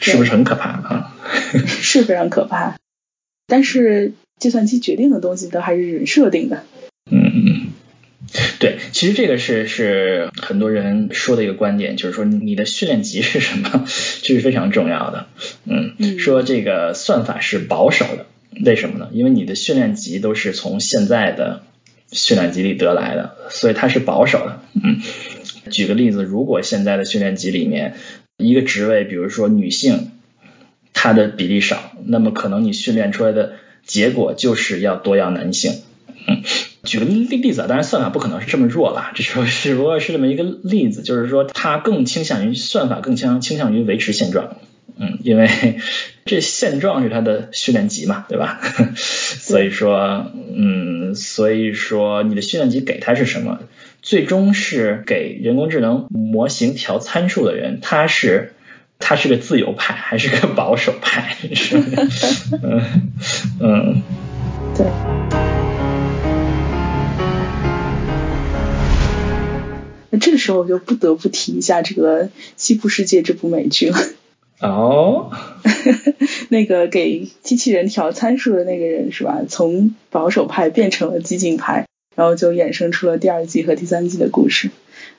[0.00, 1.16] 是不是很可怕啊？
[1.66, 2.76] 是非常可怕，
[3.46, 6.64] 但是计算机决定的东西都还是人设定的。
[7.10, 7.68] 嗯，
[8.58, 13.86] 对，其实这个是是很多人说的一个观点，就是说你的训练集是什么，
[14.22, 15.26] 这是非常重要的。
[15.64, 18.26] 嗯，说这个算法是保守的，
[18.64, 19.10] 为什么呢？
[19.12, 21.62] 因为你的训练集都是从现在的
[22.10, 24.62] 训练集里得来的，所以它是保守的。
[24.82, 25.00] 嗯，
[25.70, 27.96] 举个例子，如果现在的训练集里面。
[28.40, 30.10] 一个职位，比如说女性，
[30.92, 33.52] 她的比例少，那么可能你训练出来的
[33.86, 35.74] 结果就是要多要男性。
[36.26, 36.42] 嗯，
[36.84, 44.56] 举个例例子啊，当然算法不可能是这么弱了，这只只不过是这么一个例子，就是说它更倾向于算法更倾倾向于维持现状。
[44.98, 45.48] 嗯，因为
[46.26, 48.60] 这现状是它的训练集嘛，对吧？
[48.94, 53.60] 所以说，嗯，所以说你的训练集给它是什么？
[54.02, 58.54] 最终是给人工智能模型调参数的人，他是
[58.98, 61.36] 他是个自由派还是个保守派？
[62.62, 62.82] 嗯
[63.60, 64.02] 嗯，
[64.76, 64.86] 对。
[70.12, 72.24] 那这个时候我就不得不提一下这个
[72.56, 73.98] 《西部世界》这部美剧了。
[74.60, 75.30] 哦，
[76.50, 79.38] 那个给机器人调参数的那个人是吧？
[79.48, 81.86] 从保守派变成了激进派，
[82.16, 84.70] 然后就衍生出了第二季和第三季的故事。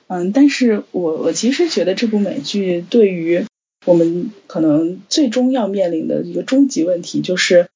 [0.06, 3.44] 嗯，但是我我其实觉得这部美剧对于
[3.86, 7.68] 我们可能最终要面临的一个终极问题，就是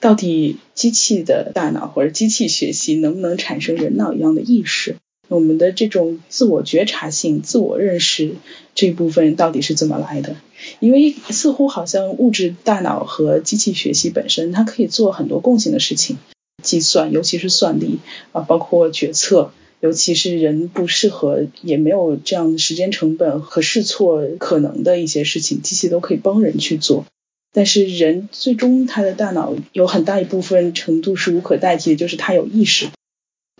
[0.00, 4.96] 到底机器的大脑或者机器学习能不能产生人脑一样的意识？
[5.28, 8.34] 我们的这种自我觉察性、自我认识
[8.74, 10.36] 这部分到底是怎么来的？
[10.80, 16.18] 因为似乎好像物质大脑和机器学习本身，它可以做很多共性的事情，
[16.62, 17.98] 计算，尤其是算力
[18.32, 27.04] 啊，包括决策，尤其是人不适合也没有这样的时间成本和试错可能的一些事情，机器都可以帮人去做。
[27.52, 32.86] 但是人最终他的大脑有很大一部分程度是无可代替的，就是他有意识。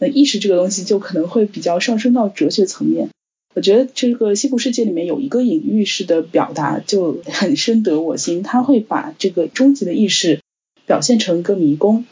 [0.00, 3.10] 那意识这个东西就可能会比较上升到哲学层面。
[3.54, 8.42] 我觉得这个西部世界里面有一个隐喻式的表达就很深得我心。
[8.42, 10.40] 他会把这个终极的意识
[10.86, 12.06] 表现成一个迷宫，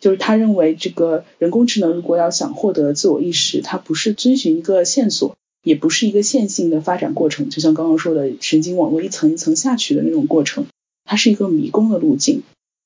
[0.00, 10.66] 就是他认为这个人工智能如果要想获得自我意识，它不是遵循一个线索，也不是一个线性的发展过程，就像刚刚说的神经网络一层一层下去的那种过程，
[11.04, 12.42] 它是一个迷宫的路径。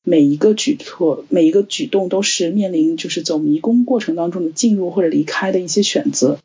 [0.07, 6.39] 每一个举措，每一个举动都是面临就是走迷宫过程当中的进入或者离开的一些选择，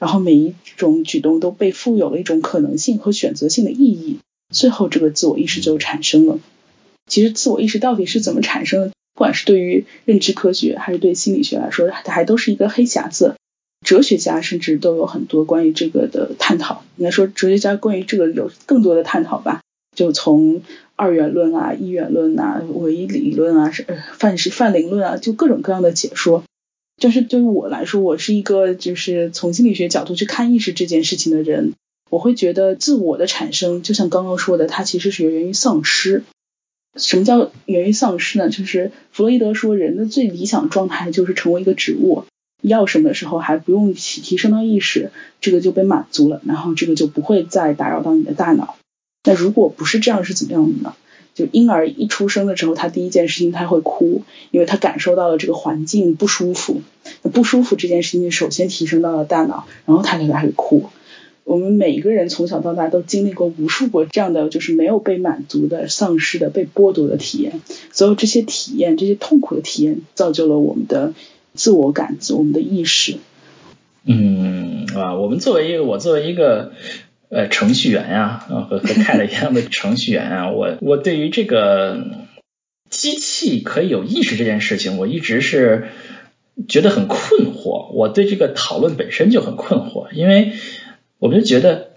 [0.00, 4.18] 然后每一种举动都被赋有了一种可能性和选择性的意义，
[4.52, 6.40] 最后这个自我意识就产生了。
[7.06, 13.36] 其实自我意识到底是怎么产生的，不管是对于认知科学还是对心理学来说，它还都是一个黑匣子。
[13.86, 16.84] 哲学家甚至都有很多关于这个的探讨。
[16.96, 19.60] 应该说，哲学家关于这个有更多的探讨吧。
[19.94, 20.62] 就从
[20.96, 26.42] 二元论啊、一元论啊、唯一理论啊、是范式范灵论啊，就各种各样的解说。
[27.00, 31.74] 但是对于我来说，我是一个就是从心理学角度去看意识这件事情的人，
[32.10, 36.24] 我会觉得自我的产生，就像刚刚说的，它其实是源于丧失。
[36.96, 38.48] 什么叫源于丧失呢？
[38.48, 42.24] 就是弗洛伊德说，人的最理想状态就是成为一个植物，
[42.62, 48.76] 要什么的时候还不用提提升到意识，这个就被满足了，然后这个就不会再打扰到你的大脑。
[49.24, 50.94] 那如果不是这样是怎么样的呢？
[51.34, 54.22] 就婴儿一出生的时候，他第一件事情他会哭，
[54.52, 56.80] 因为他感受到了这个环境不舒服。
[57.22, 60.90] 那不舒服这件事情首先提升到了大脑，然后他就开始哭。
[61.44, 67.60] 我们每一个人从小到大都经历过无数过这样的就是没有被满足的、丧失的、被剥夺的体验。
[67.92, 71.14] 所有这些体验、这些痛苦的体验，造就了我们的
[71.52, 73.18] 自我感知、我们的意识。
[74.04, 76.72] 嗯啊，我们作为一个，我作为一个。
[77.30, 82.04] 呃，程序员呀，和和泰勒一样的程序员啊， 我我对于这个
[82.90, 85.88] 机器可以有意识这件事情，我一直是
[86.68, 87.90] 觉得很困惑。
[87.92, 90.52] 我对这个讨论本身就很困惑，因为
[91.24, 91.92] 我们就觉得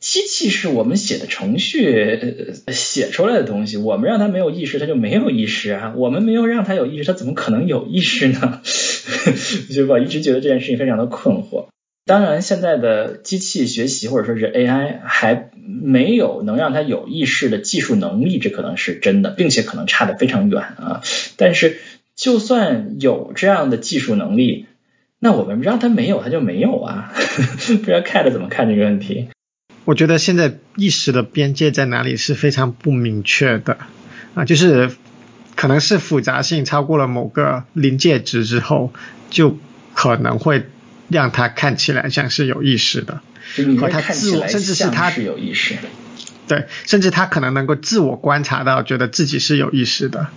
[0.00, 2.18] 机器是我们写的程序
[2.66, 8.60] 写出来的东西，我们让它没有意识，它就没有意识啊；我们没有让它有意识，它怎么可能有意识呢？
[9.72, 11.68] 就我一直觉得这件事情非常的困惑。
[12.06, 21.02] 当然，现在的机器学习或者说是 AI 还没有能让它有意识的技术能力，这可能是真的，并且可能差得非常远啊。
[21.36, 21.78] 但是，
[22.16, 24.66] 就算有这样的技术能力，
[25.24, 27.12] 那我们让它没有，它就没有啊。
[27.14, 29.28] 不知道 Cat 怎么看这个问题？
[29.84, 33.78] 我觉得现在意识的边界在哪里是非常不明确的
[34.34, 34.90] 啊，就是
[35.54, 38.92] 可能是复杂性超过了某个临界值之后，
[39.30, 39.56] 就
[39.94, 40.64] 可能会。
[41.08, 43.20] 让他看起来像是有意识的，
[43.78, 45.74] 和他自我，甚至是他是有意识，
[46.48, 50.28] 对，甚至他可能能够自我观察到，觉得自己是有意识的。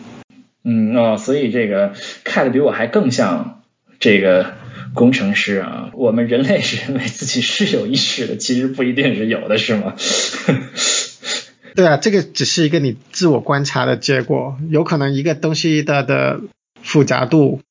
[0.66, 1.94] 嗯哦，所以这个
[2.26, 3.62] 看的比我还更像
[4.00, 4.54] 这个
[4.94, 5.90] 工程师啊。
[5.94, 9.94] 我们人类是认为自己是有意识的，其实不一定是有的，是吗？
[11.76, 16.42] 对啊，这个只是一个你自我观察的结果，有可能一个东西它的
[16.82, 17.62] 复杂度。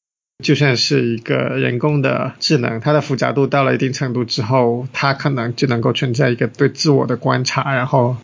[0.43, 8.16] 就算是一个人工的智能，它的复杂度到了一定程度之后，它可能就能够存在一个对自我的观察，然后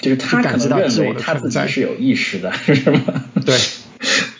[0.00, 3.00] 就是他感知到自我的他自己是有意识的，是吗？
[3.44, 3.58] 对，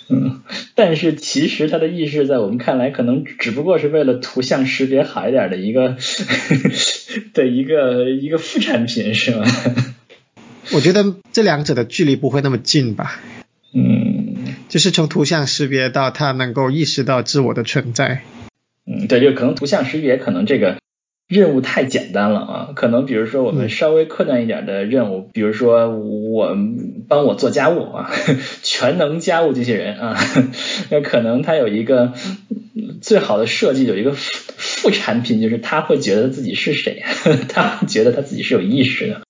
[0.09, 0.43] 嗯，
[0.75, 5.97] 但是其实它的意识在我们看来，可能只不过是为了图像识别好一点的一个
[7.33, 9.45] 的一个一个副产品，是吗？
[10.73, 13.21] 我觉得这两者的距离不会那么近吧。
[13.75, 18.23] 嗯，就是从图像识别到它能够意识到自我的存在。
[18.87, 20.79] 嗯，对，就可能图像识别可能这个
[21.35, 26.57] 任务太简单了啊，可能比如说我们稍微困难一点的任务，比如说我
[27.09, 28.11] 帮我做家务啊，
[28.63, 30.17] 全能家务机器人啊，
[30.91, 32.13] 那可能它有一个
[33.03, 37.03] 最好的设计，有一个副副产品，就是他会觉得自己是谁，
[37.51, 39.23] 他会觉得他自己是有意识的。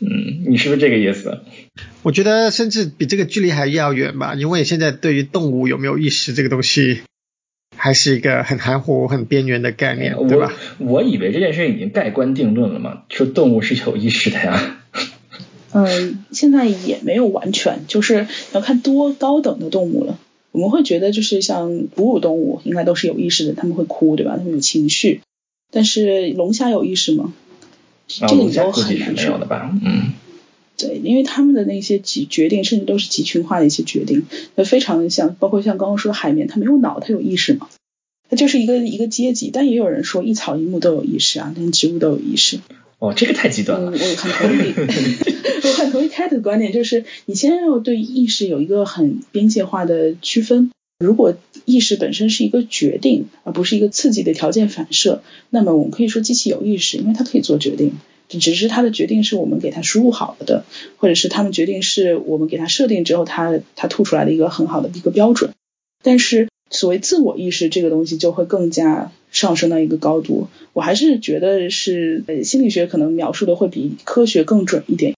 [0.00, 1.38] 嗯，你是不是这个意思？
[2.02, 7.02] 我觉得甚至比这个距离还要远吧，因为现在对于动物有没有意识这个东西，
[7.76, 10.52] 还是一个很含糊、很边缘的概念，对吧？
[10.78, 14.78] 我以为这件事已经盖棺定论了嘛，说动物是有意识的呀。
[15.72, 20.18] 嗯， 现在也没有完全，就是要看多高等的动物了。
[20.52, 24.36] 我们会觉得，就是像哺乳动物应该都是有意识的，他们会哭，对吧？
[24.36, 25.20] 他们有情绪。
[25.72, 27.32] 但是龙虾有意识吗？
[28.06, 29.70] 这个你都很难说的吧？
[29.84, 30.12] 嗯，
[30.76, 34.24] 对，因为他们的那些集决定，甚至都是集群化的一些决定，
[34.56, 37.68] 那非常的像，包括像刚刚说的海绵，它没有脑，它有意识吗？
[38.28, 39.50] 它就是一个一个阶级。
[39.52, 42.58] 但也有人说，一草一木都有意识啊，连植物都有意识。
[42.98, 43.92] 哦，这个太极端了。
[43.92, 44.72] 我很同意，
[45.62, 50.70] 我很同意 Cat 的观点，就是你先要对意识有一个很边界化的区分。
[51.00, 57.92] 如果意识本身是一个决定，而不是一个刺激的条件反射，那么我们可以说机器有意识，因为它可以做决定，
[58.38, 60.64] 只是他的决定是我们给他输入好了的，
[60.96, 65.52] 或者是他们决定是我们给他设定之后，他他吐出来的一个很好的一个标准。
[66.02, 70.48] 但是所谓自我意识这个东西就会更加上升到一个高度。
[70.72, 75.14] 我还是觉得是呃心理学可能描述的会比科学更准一点。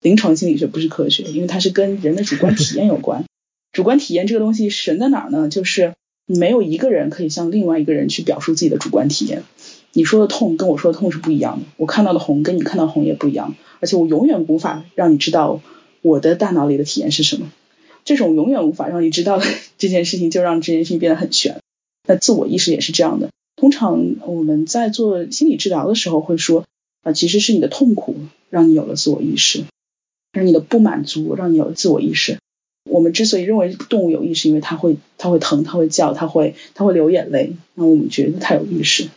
[0.00, 3.24] 临床心理学不是科学，因为它是跟人的主观体验有关。
[3.72, 5.48] 主观体验这个东西神在哪儿呢？
[5.48, 5.94] 就是
[6.26, 9.42] 没有一个人可以向另外一个人去表述自己的主观体验。
[9.94, 15.60] 你说的痛跟我说的痛是不一样的，我看到的红跟你看到的红也不一样，而且我永远无法让你知道
[16.02, 17.50] 我的大脑里的体验是什么。
[18.04, 19.46] 这种永远无法让你知道的
[19.78, 21.56] 这件事情，就让这件事情变得很悬。
[22.06, 23.30] 那自我意识也是这样的。
[23.56, 26.64] 通常我们在做心理治疗的时候会说，
[27.02, 28.16] 啊，其实是你的痛苦
[28.50, 29.64] 让你有了自我意识，
[30.34, 32.36] 是你的不满足让你有了自我意识。
[32.90, 39.08] 我们之所以认为动物有意识，因为它会它会疼，它会叫，它会它会流眼泪，那我们觉得它有意识。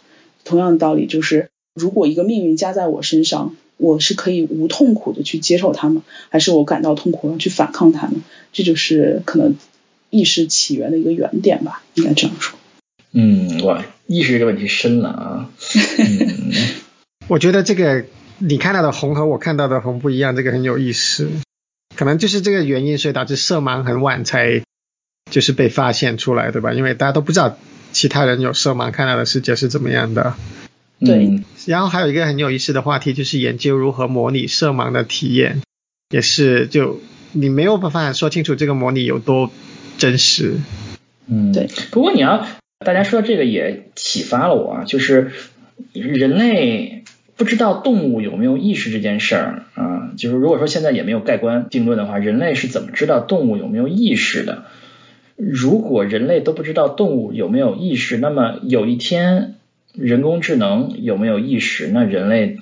[0.48, 6.02] 同样的道理，就是如果一个命运加在我身上，我是可以无痛苦的去接受它吗？
[6.30, 8.22] 还是我感到痛苦要去反抗它呢？
[8.54, 9.56] 这就是可能
[10.10, 12.58] 意识起源的一个原点吧，应该这样说。
[13.12, 15.50] 嗯，哇，意识这个问题深了啊。
[16.00, 16.54] 嗯，
[17.28, 18.06] 我觉得这个
[18.40, 21.30] 你看到的红和我看到的红不一样，这个很有意思。
[21.96, 24.62] 可能就是这个原因，所以导致色盲很晚才
[25.32, 26.74] 就是被发现出来，对吧？
[26.74, 27.58] 因为大家都不知道
[27.98, 30.36] 其他人有色盲看到的世界是怎么样的。
[31.00, 31.42] 对。
[31.66, 35.64] 然后还有一个很有意思的话题，就是研究如何模拟色盲的体验，
[36.12, 39.50] 也是就你没有办法说清楚这个模拟有多
[39.98, 40.58] 真实。
[41.26, 41.68] 嗯，对。
[41.90, 42.48] 不过你要
[42.86, 45.32] 大家说这个也启发了我啊，就是
[45.94, 47.04] 人类。
[47.36, 54.64] 不知道动物有没有意识这件事儿啊，就是如果说现在也没有盖棺定论的话，人类是怎么知道动物有没有意识的？
[55.38, 59.56] 如果人类都不知道动物有没有意识，那么有一天
[59.94, 62.58] 人工智能有没有意识，那人类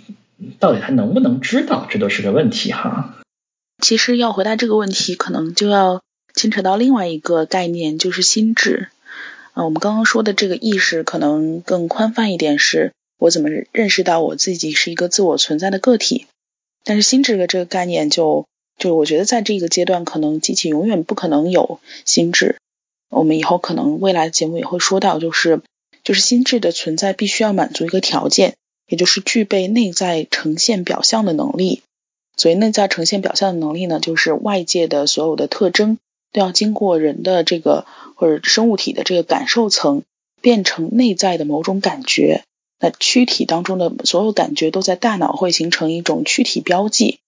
[0.59, 3.15] 到底还能不能知道，这都是个问题哈。
[3.81, 6.01] 其实要回答这个问题，可能就要
[6.33, 8.89] 牵扯到另外一个概念，就是心智。
[9.53, 12.91] 啊，我们刚刚说的这个意识可能更宽泛一点是。
[13.17, 16.25] 我怎么认识到我自己是一个自我存在的个体？
[16.83, 18.45] 但是心智的这个概念，就
[18.77, 22.57] 就我觉得在这个阶段，可能机器永远不可能有心智。
[23.15, 25.61] 我们以后可能未来的节目也会说到，就是
[26.03, 28.55] 就是心智的存在必须要满足一个条件，
[28.87, 31.81] 也就是具备内在呈现表象的能力。
[32.35, 35.97] 所以内在呈现表象的能力呢，就是外界的所有的特征
[36.33, 37.85] 都要经过人的这个
[38.15, 40.03] 或者生物体的这个感受层，
[40.41, 42.43] 变成内在的某种感觉。
[42.77, 47.19] 那躯体当中的所有感觉都在大脑会形成一种躯体标记，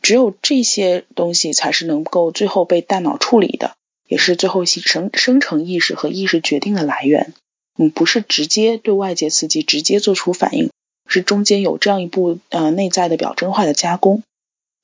[0.00, 3.74] 只有这些东西才是能够最后被大脑处理的，
[4.14, 7.32] 也是最后形成生成意识和意识决定的来源。
[7.76, 10.70] 嗯，不是直接对外界刺激直接做出反应，
[11.08, 14.22] 是中间有这样一步呃内在的表征化的加工。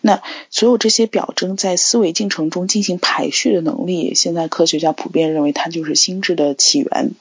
[0.02, 0.20] 那
[0.50, 7.12] 所有这些表征在思维进程中进行排序的能力，现在科学家普遍认为它就是心智的起源。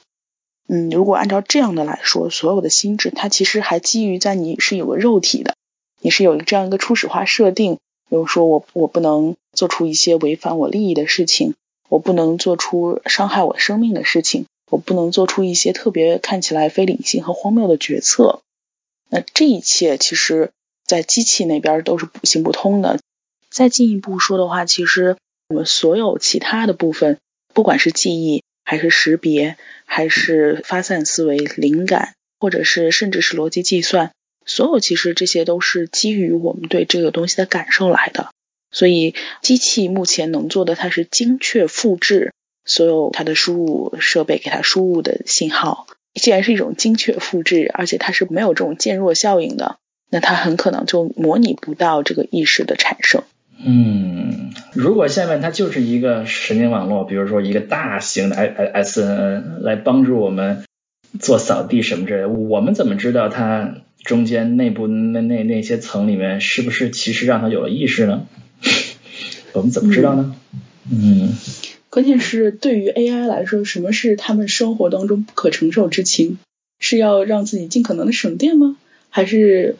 [0.66, 5.54] 嗯，如果按照这样的来说，所有的心智它其实还基于在你是有个肉体的，
[6.00, 7.74] 你是有这样一个初始化设定，
[8.08, 11.54] 比如说我我不能做出一些违反我利益的事情，
[11.90, 18.40] 我不能做出伤害我生命的事情，我不能做出一些特别看起来非理性和荒谬的决策。
[19.10, 20.52] 那这一切其实，
[20.86, 23.00] 在机器那边都是行不通的。
[23.50, 25.16] 再进一步说的话，其实
[25.48, 27.18] 我们所有其他的部分，
[27.52, 34.12] 不管是记忆，还是识别，还是发散思维、灵感，或者是甚至是逻辑计算，
[34.46, 38.30] 所有其实这些都是基于我们对这个东西的感受来的。
[38.72, 42.32] 所以，机器目前能做的，它是精确复制
[42.64, 45.86] 所有它的输入设备给它输入的信号。
[46.14, 49.76] 既然是一种精确复制，而且它是没有这种渐弱效应的，
[50.10, 53.22] 那它很可能就模拟不到这个意识的产生。
[53.64, 60.64] 嗯，如果下面它就是一个神经网络，比如说一个大型的 S N N 来帮助我们
[61.20, 68.26] 做扫地什么之类，我们怎么知道它中间内部那那那些层里面是不是其实让它有了意识呢？
[69.52, 70.36] 我们怎么知道呢？
[70.90, 71.32] 嗯，
[71.88, 76.38] 关键是对于 AI 来说，什么是他们生活当中不可承受之轻？
[76.78, 78.76] 是要让自己尽可能的省电吗？
[79.10, 79.76] 还是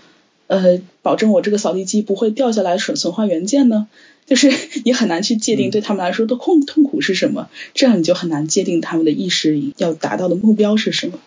[0.49, 3.89] 呃保证我这个扫地机不会掉下来损损坏元件呢？
[4.27, 4.53] 就是
[4.85, 11.19] 你很难去界定对他们来说的痛痛苦是什么，这样你就很难界定他们的意识要达到的目标是什么。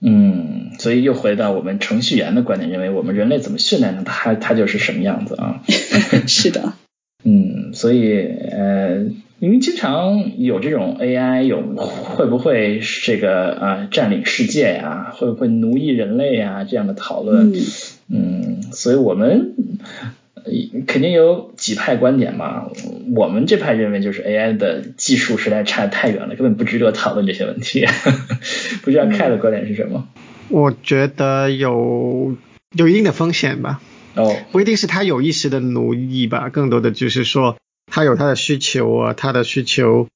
[0.00, 5.62] 嗯，所以又回到我们程序员的观点，认为我们人类怎么训练的，它它就是什么样子啊？
[6.26, 6.72] 是的。
[7.24, 9.06] 嗯，所以呃，
[9.40, 17.52] 因为经常有这种 AI 有会不会这个啊占领世界呀，会不会奴役人类呀这样的讨论，
[18.08, 19.54] 嗯，所以我们
[20.86, 22.70] 肯定有几派观点嘛。
[23.14, 27.86] 我们这派认为就是 AI 的技术实在差太远了，根本不值得讨论这些问题。
[28.82, 30.08] 不知道 K 的观点是什么？
[30.48, 32.36] 我觉得有
[32.76, 33.80] 有一定的风险吧。
[34.14, 37.56] 哦，不一定是他有意识的奴役吧，更多的就是说
[37.90, 40.08] 他有他的需求啊，他的需求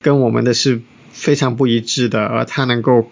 [0.00, 0.80] 跟我们的是
[1.10, 3.10] 非常不一致的，而他能够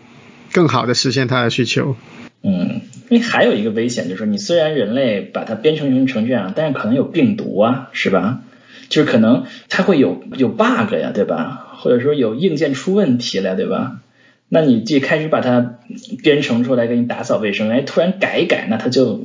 [0.53, 1.97] 更好的实现他的需求。
[2.43, 8.41] 嗯，因为还有一个危险就是说，你虽然人类把它编程成这样，但是可能有病毒啊，是吧？
[8.89, 11.77] 就是可能它会有有 bug 呀，对吧？
[11.79, 14.01] 或者说有硬件出问题了，对吧？
[14.49, 15.79] 那你这开始把它
[16.23, 19.23] 编程出来给你打扫卫生，哎，突然改一改，那它就。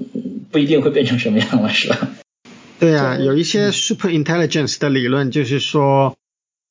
[0.51, 2.09] 不一定会变成什么样了，是吧？
[2.77, 6.17] 对啊，有一些 super intelligence 的理论就是说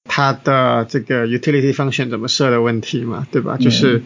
[0.05, 3.57] 它的这个 utility function 怎么设的问题嘛，对吧？
[3.57, 4.03] 就是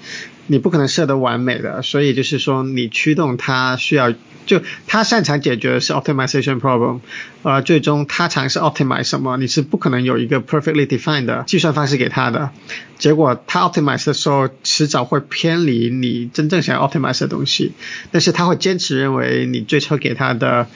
[0.47, 4.12] 你不可能设得完美的，所以就是说你驱动它需要，
[4.45, 7.01] 就它擅长解决的是 optimization problem，
[7.43, 12.51] 呃，最终它尝试 optimize 什么，你是不可能有一个 perfectly defined 的计算方式给它的，
[12.99, 17.73] 结果它 optimize 的时候迟早会偏离你真正想要 optimize 的东西，
[18.11, 20.66] 但是它会坚持认为你最初给它的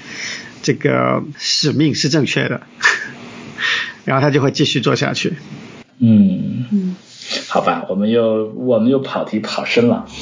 [0.63, 2.63] 这个使命是正确的，
[4.07, 5.35] 然后它就会继续做下去。
[5.99, 6.97] 嗯嗯。
[7.49, 10.07] 好吧，我们又我们又跑题跑深了。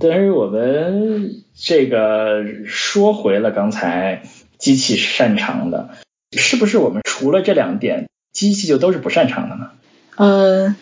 [0.00, 4.22] 但是我们这个说回了刚才
[4.58, 5.90] 机器擅长的，
[6.32, 9.70] 是不是我们除了这两点，机器就都是不擅长的呢？
[10.16, 10.76] 呃，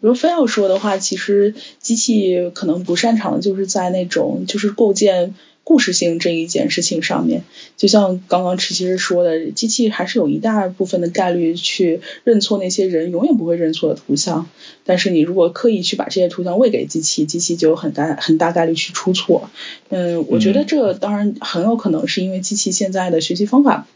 [0.00, 5.34] 如果非要说的话，其实机器可能不擅长的就是在那种就是构建。
[5.68, 7.42] 故事性这一件事情上面，
[7.76, 14.48] 就像刚刚池其实说的，机器还是有一大部分的概率去认错那些人永远不会认错的图像。
[14.84, 19.50] 但是你如果刻意去把这些图像喂给机器，机器就有很大很大概率去出错。
[19.88, 23.88] 嗯，我觉得这当然很有可能是因为机器现在的学习方法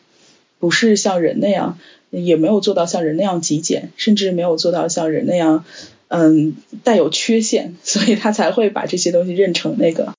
[0.58, 1.78] 不是像人那样，
[2.10, 5.64] 也没有做到像人那样极简，甚至没有做到像人那样
[6.08, 10.12] 嗯带有缺陷，所以他才会把这些东西认成那个。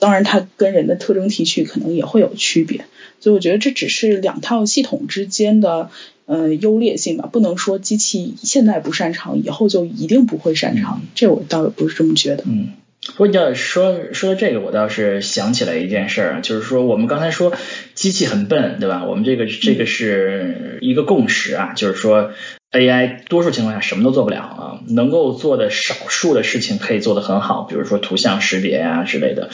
[0.00, 2.86] 当然，它跟人的特征提取可能也会有区别，
[3.20, 5.90] 所以我觉得这只是两套系统之间的
[6.24, 12.44] 呃优劣性吧，不能说机器现在不擅长，以后就一定不会擅长，这我倒也不是这么觉得。
[12.46, 12.72] 嗯，
[13.08, 17.52] 不过你要说说到这个，我倒是想起来一件事儿，就是说我们刚才说
[17.94, 19.04] 机器很笨，对吧？
[19.04, 22.32] 我们这个这个是一个共识啊，就是说。
[22.72, 29.50] AI 多数情况下什么都做不了啊，能够做的少数的事情可以做得很好，比如说图像识别啊之类的。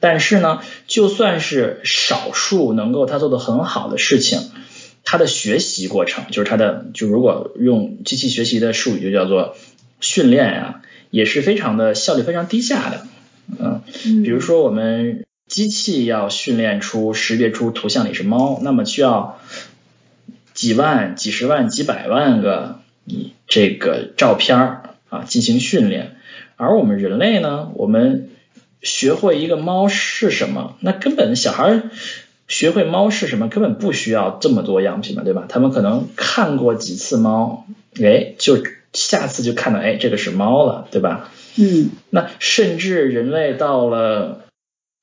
[0.00, 4.50] 但是呢，就算是少数能够它做得很好的事情，
[5.02, 9.56] 它的学习过程，就是它的，就如果用机器学习的术语就叫做
[10.00, 13.06] 训练啊，也是非常的效率非常低下的。
[13.58, 13.82] 嗯，
[14.22, 19.40] 比如说我们机器要训练出识别出图像里是猫，那么需要。
[20.58, 24.58] 几万、几十万、几百万个你这个照片
[25.08, 26.16] 啊进行训练，
[26.56, 28.30] 而我们人类呢，我们
[28.82, 31.82] 学会一个猫是什么，那根本小孩
[32.48, 35.46] 学会猫是什么，根本不需要这么多样品嘛，对吧？
[35.48, 37.64] 他们可能看过几次猫，
[38.02, 38.60] 哎，就
[38.92, 41.30] 下次就看到，哎，这个是猫了，对吧？
[41.54, 44.40] 嗯，那甚至人类到了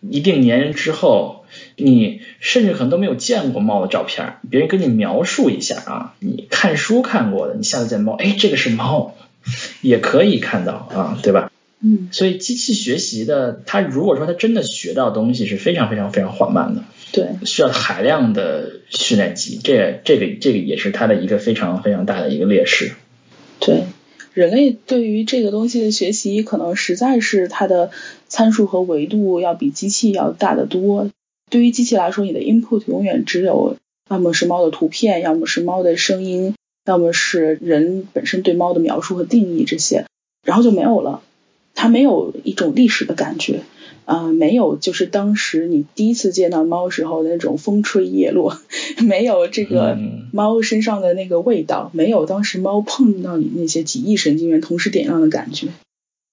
[0.02, 1.45] 一定年龄之后，
[1.76, 9.16] 你甚至可能都没有见过猫的照片，别人跟你描述一下啊，你看书看过的，你下次见猫，哎，这个是猫，
[9.82, 11.52] 也可以看到啊，对吧？
[11.82, 22.94] 嗯，所以机器学习的，它如果说它真的学到东西是非常非常非常缓慢的，对，需要海量的训练集，这这个这个也是它的一个非常非常大的一个劣势。
[23.60, 23.84] 对，
[24.34, 27.92] 人类对于这个东西的学习，可能实在是它的
[28.30, 31.12] 参数和维度要比机器要大得多。
[31.50, 33.78] 对于机器来说，你的 input 永远只有
[34.10, 36.56] 要么是猫的图片，要么是猫的声音，
[36.86, 40.06] 要么是人本身对猫的描述和定义这些，
[40.44, 41.22] 然后就没有了。
[41.78, 43.62] 它没有一种历史的感觉，
[44.06, 48.58] 啊，没有就是当时你第一次见到猫时候的那种风吹叶落，
[49.06, 49.98] 没有这个
[50.32, 55.68] 猫身上的那个味道，没有当时猫碰到你那些几亿神经元同时点亮的感觉。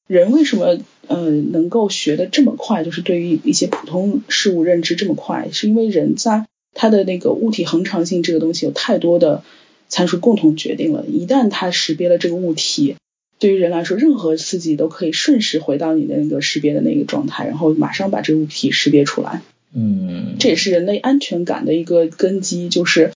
[0.06, 2.84] 人为什么呃能够学的这么快？
[2.84, 9.42] 就是对于一些普通事物认知这么快，是因为人在他的那个物体恒常性这个东西有太多的
[9.88, 11.04] 参数共同决定了。
[11.06, 12.96] 一旦它识别了这个物体。
[13.38, 19.42] 对于人来说，任何刺激都可以瞬时回到你的那个识别的那个状态，然后马上把这个物体识别出来。
[19.74, 22.68] 嗯，这也是人类安全感的一个根基。
[22.68, 23.10] 就是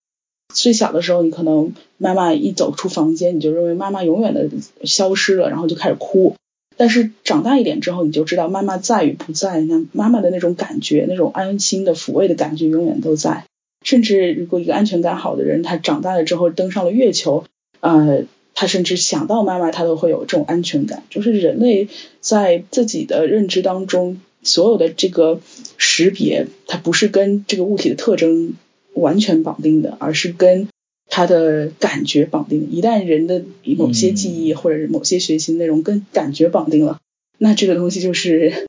[0.52, 4.48] 最小的时候，你可能妈妈一走出房间，你就认为妈妈永远的
[4.82, 6.34] 消失了，然后就开始哭。
[6.76, 13.44] 但是长大一点之后，你就知道妈妈在与不在，那妈妈的那种感觉，那种安心的抚慰的感觉永远都在。
[13.82, 17.44] 甚至如果一个安全感好的人，他长大了之后登上了月球，
[17.80, 18.24] 呃。
[18.58, 21.02] 他甚至想到妈妈，他都会有这种安全感。
[21.10, 21.88] 就是人类
[22.22, 25.42] 在自己的认知当中，所有的这个
[25.76, 28.54] 识别，它不是跟这个物体的特征
[28.94, 30.68] 完全绑定的，而是跟
[31.08, 32.68] 他的感觉绑定。
[32.70, 33.42] 一旦人的
[33.76, 37.00] 某些记忆或者某些学习内容跟感觉绑定了，
[37.38, 38.66] 那这个东西就是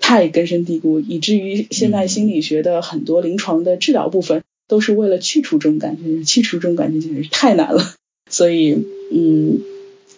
[0.00, 6.24] 太根深蒂固，以至于现代心理学的很多临床的治疗部分都是为了去除这种感觉。
[6.24, 7.94] 去除这种感觉简直是太难了，
[8.30, 8.86] 所以。
[9.08, 9.60] 嗯，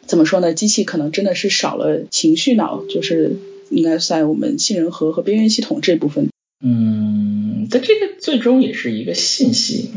[0.07, 0.55] 怎么说呢？
[0.55, 3.37] 机器可能真的是少了情绪脑，就是
[3.69, 6.31] 应该在我们杏仁核和边缘系统这部分。
[6.65, 9.91] 嗯，但这个最终也是一个信息。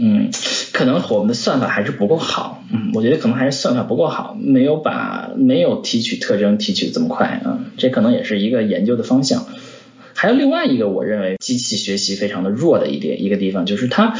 [0.00, 0.30] 嗯，
[0.72, 2.62] 可能我们的算法还是不够好。
[2.72, 7.64] 嗯，我觉得可能还是算法不够好，没有把没有提取特征提取这么快啊。
[7.76, 9.46] 这可能也是一个研究的方向。
[10.14, 14.16] 还有另外一个，我认为机器学习非常的弱的一点一个地方，就是它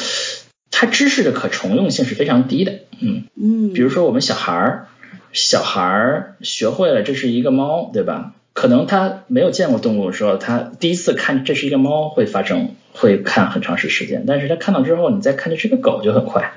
[0.71, 2.81] 它知识的可重用性是非常低的。
[3.01, 4.89] 嗯嗯，比如说我们小孩儿，
[5.33, 8.35] 小孩儿学会了这是一个猫，对吧？
[8.53, 14.25] 可能他没有见过动物的时候，他第一次看这是一个猫会发生，会看很长时时间。
[14.27, 16.53] 但是他看到之后，你再看这是个狗就很快，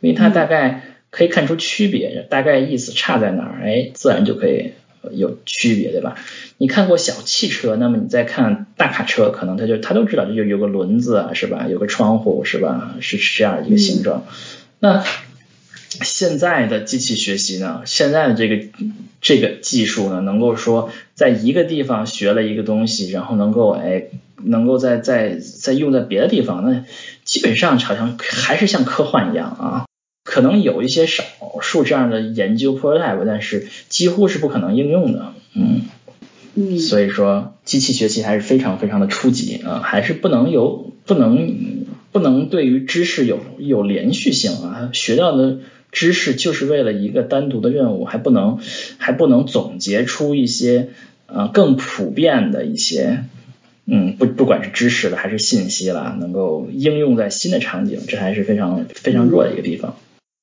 [0.00, 4.72] 因为他大概可以看出区别，大概意思差在哪儿，哎，自然就可以
[5.10, 6.16] 有区别，对吧？
[6.58, 11.66] 你看过小汽车，那么你再看大卡车，可能他就他都知道这就有个轮子啊，是吧？
[11.68, 12.96] 有个窗户是吧？
[13.00, 14.24] 是是这样一个形状，
[14.78, 15.04] 那。
[16.00, 18.64] 现在的机器学习呢，现在的这个
[19.20, 24.04] 这个技术呢，能够说在一个地方学了一个东西，然后能够哎，
[24.44, 26.84] 能够在在在用在别的地方，那
[27.24, 29.84] 基本上好像还是像科幻一样啊。
[30.24, 31.24] 可能有一些少
[31.60, 35.32] 数这样的研究 prototype，但是几乎是不可能应用的。
[35.54, 35.82] 嗯
[36.54, 45.58] 嗯，所以说机器学习还是非常非常的初级啊，还是不能有不能不能对于知识有有连续性啊，学到的。
[45.94, 48.60] 知识就是为了一个单独的任务，还不能
[48.96, 50.88] 还不能总结出一些
[51.26, 53.24] 呃更普遍的一些
[53.86, 59.96] 嗯不不管是知识了还是信息了，能够应用在新的场景，这还是非常非常弱的一个地方。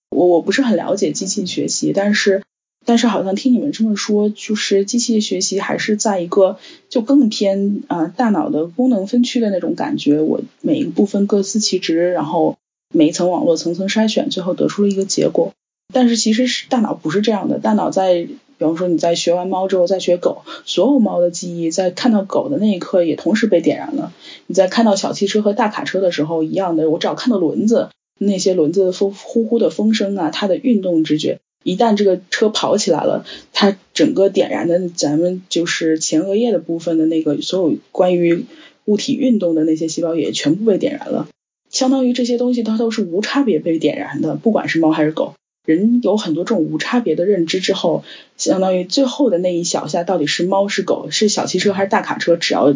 [0.10, 2.44] 我我不是很了解机器学习，但是
[2.86, 6.58] 但是好像听你们这么说，就是机器学习还是在一个
[6.90, 12.58] 就更偏啊大脑的功能分区的那种感觉，我每一个部分各司其职，然后。
[12.92, 15.54] 每一层网络层层筛选，最后得出了一个结果。
[15.94, 18.28] 但是其实是大脑不是这样的，大脑在，
[18.60, 24.12] 比方说你在学完猫之后再学狗，所有猫的记忆在看到狗的那一刻也同时被点燃了。
[24.48, 27.88] 你在看到小汽车和大卡车的时候一样的，我只要看到轮子，
[28.20, 33.24] 那些轮子风呼呼的风声啊，它的运动直觉，一旦这个车跑起来了，
[33.54, 38.44] 它整个点燃的咱们就是前额叶的部分的那个所有关于
[38.84, 41.30] 物体运动的那些细胞也全部被点燃了。
[41.70, 45.34] 相当于这些东西它都是无差别被点燃的，不管是猫还是狗。
[45.70, 48.04] 人有很多这种无差别的认知之后，
[48.38, 52.74] 相当于最后的那一小下到底是猫是狗是小汽车还是大卡车，只要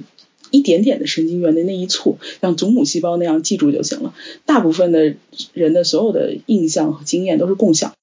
[0.51, 4.13] 一点点的神经元的那一簇，像祖母细胞那样记住就行了。
[4.45, 5.15] 大部分的
[5.53, 7.93] 人的所有的印象和经验都是共享。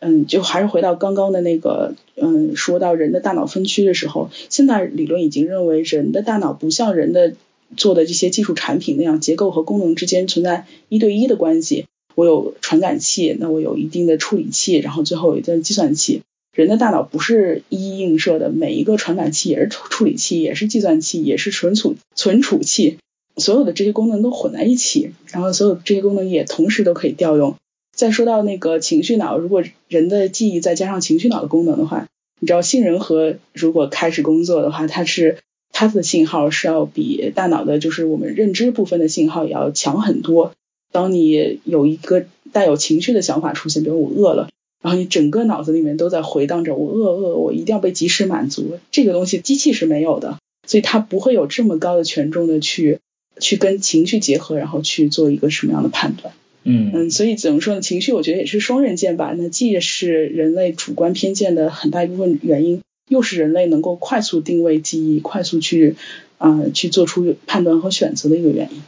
[0.00, 7.34] 嗯，就还是回到刚刚的那个，嗯，说到人的大脑分区的时候，现在理论已经认为人的大脑不像人的
[7.76, 11.84] 做的这些技术产品那样，结构和功能之间存在一对一的关系。
[12.18, 16.22] 我有传感器，那我有一定的处理器，然后最后有一个计算器。
[16.52, 22.98] 人的大脑不是一一映射的，每一个传感器也是处理器，也是计算器，也是存储存储器，
[23.36, 27.54] 所有的这些功能都混在一起，然后所有这些功能也同时都可以调用。
[27.96, 32.08] 再说到那个情绪脑，如果人的记忆再加上情绪脑的功能的话，
[32.40, 35.38] 你知道杏仁核如果开始工作的话，它是
[35.70, 40.50] 它的信号是要比大脑的就是我们认知部分的信号也要强很多。
[40.92, 44.48] 当你有一个带有情绪的想法出现，比如我饿了，
[44.82, 48.78] 然后你整个脑子里面都在回荡着我饿饿，我一定要被及时满足。
[48.90, 52.98] 这个东西机器是没有的，所以它不会有这么高的权重的去
[53.38, 56.32] 去跟情绪结合，然后去做一个什么样的判断。
[56.64, 57.80] 嗯嗯，所以怎么说呢？
[57.80, 59.34] 情绪我觉得也是双刃剑吧。
[59.36, 65.96] 那既是人类主观偏见的很大一部分原因，又是人类能够快速定位记忆、快速去
[66.38, 68.82] 啊去做出判断和选择的一个原因。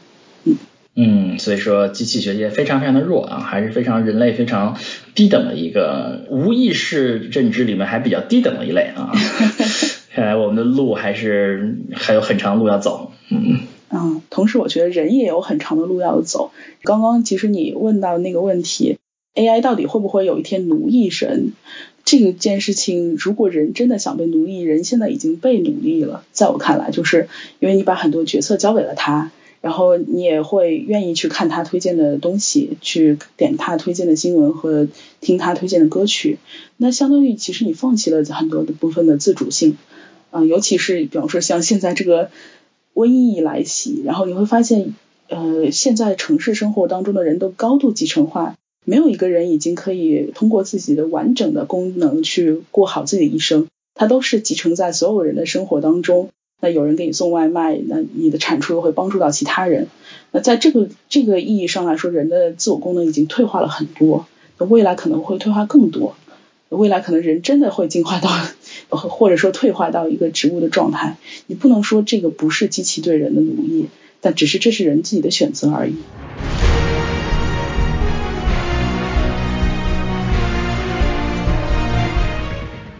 [0.44, 0.56] 嗯。
[1.02, 4.76] 嗯，所以说机器学习非常非常的弱啊，还是非常人类非常
[5.14, 9.10] 低等的一个无意识认知里面还比较低等的一类啊。
[10.12, 13.12] 看来我们的路还是还有很长路要走。
[13.30, 13.60] 嗯
[13.92, 16.52] 嗯，同时我觉得人也有很长的路要走。
[16.82, 18.98] 刚刚其实你问到那个问题
[19.34, 21.52] ，AI 到底会不会有一天奴役人？
[22.04, 26.24] 这个件事情，如果人真的想被奴役，人现在已经被奴役了。
[26.32, 27.28] 在我看来，就是
[27.58, 29.30] 因为你把很多决策交给了他。
[29.60, 34.88] 然后你也会愿意去看他推荐的东西，去点他推荐的新闻和
[35.20, 36.38] 听他推荐的歌曲。
[36.78, 39.76] 那相当于其实你放弃了很多的部分的自主性，
[40.30, 42.30] 嗯，尤其是比方说像现在这个
[42.94, 44.94] 瘟疫来袭，然后你会发现，
[45.28, 48.56] 呃，现在城市生活当中的人都高度集成化，
[48.86, 56.30] 没有一个人已经可以通过自己的完整的功能去过好自己的一生，它都是集成在所有人的生活当中。
[56.60, 59.88] 那有人给你送外卖，那你的产出又会帮助到其他人。
[60.30, 64.26] 那在这个这个意义上来说，人的自我功能已经退化了很多，
[64.58, 66.14] 未来可能会退化更多。
[66.68, 68.30] 未来可能人真的会进化到，
[68.90, 71.16] 或者说退化到一个植物的状态。
[71.48, 73.86] 你不能说这个不是机器对人的奴役，
[74.20, 75.94] 但只是这是人自己的选择而已。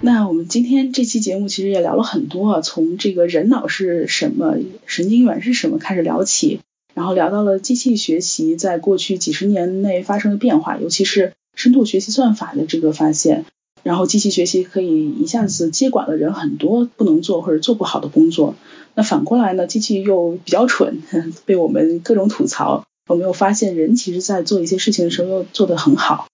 [0.02, 4.56] 那我们今天这期节目其实也聊了很多啊，从这个人脑是什么、
[4.86, 6.60] 神经元是什么开始聊起，
[6.94, 13.44] 然后聊到了机器学习在过去几十年内发生的变化，尤其是深度学习算法的这个发现，
[13.82, 18.55] 然后机器学习可以一下子接管了人很多不能做或者做不好的工作。
[18.94, 21.02] 那反过来呢，机器又比较蠢，
[21.44, 22.86] 被我们各种吐槽。
[23.06, 26.27] 我们又发现人其实在做一些事情的时候又做得很好。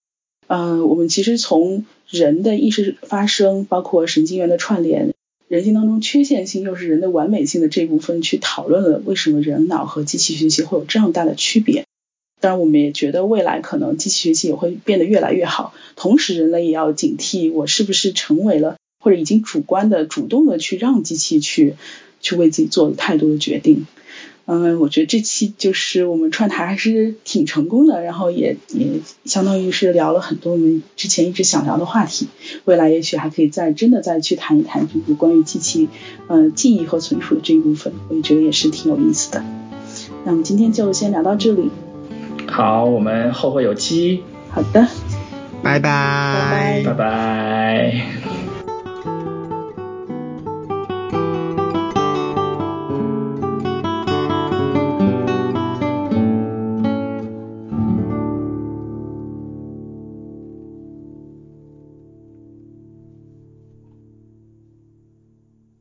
[0.47, 5.13] 嗯，我们其实从人的意识发生，包括神经元的串联，
[5.47, 11.85] 人性当中缺陷性又是人的完美性的这部分，去讨论了为什么人脑和机器学习会有这样大的区别。
[12.39, 15.73] 当然，我们也觉得未来可能机器学习也会变得越来越好。
[15.95, 21.73] 同时，人类也要警惕，我是不是成为了或者已经主观的、主动的去让机器去
[22.21, 23.85] 去为自己做了太多的决定。
[24.49, 28.87] 嗯，我觉得这期就是我们串台还是挺成功的，然后也也
[29.25, 32.29] 相当于是聊了很多我们之前一直想聊的话题，
[32.63, 35.89] 未来也许还可以再真的再去谈一谈这个关于机器
[36.29, 39.43] 嗯记忆和存储的这一部分，我也觉得也是挺有意思的。
[40.23, 41.69] 那我们今天就先聊到这里。
[42.47, 44.23] 好，我们后会有期。
[44.49, 44.87] 好的，
[45.61, 48.26] 拜拜，拜拜拜。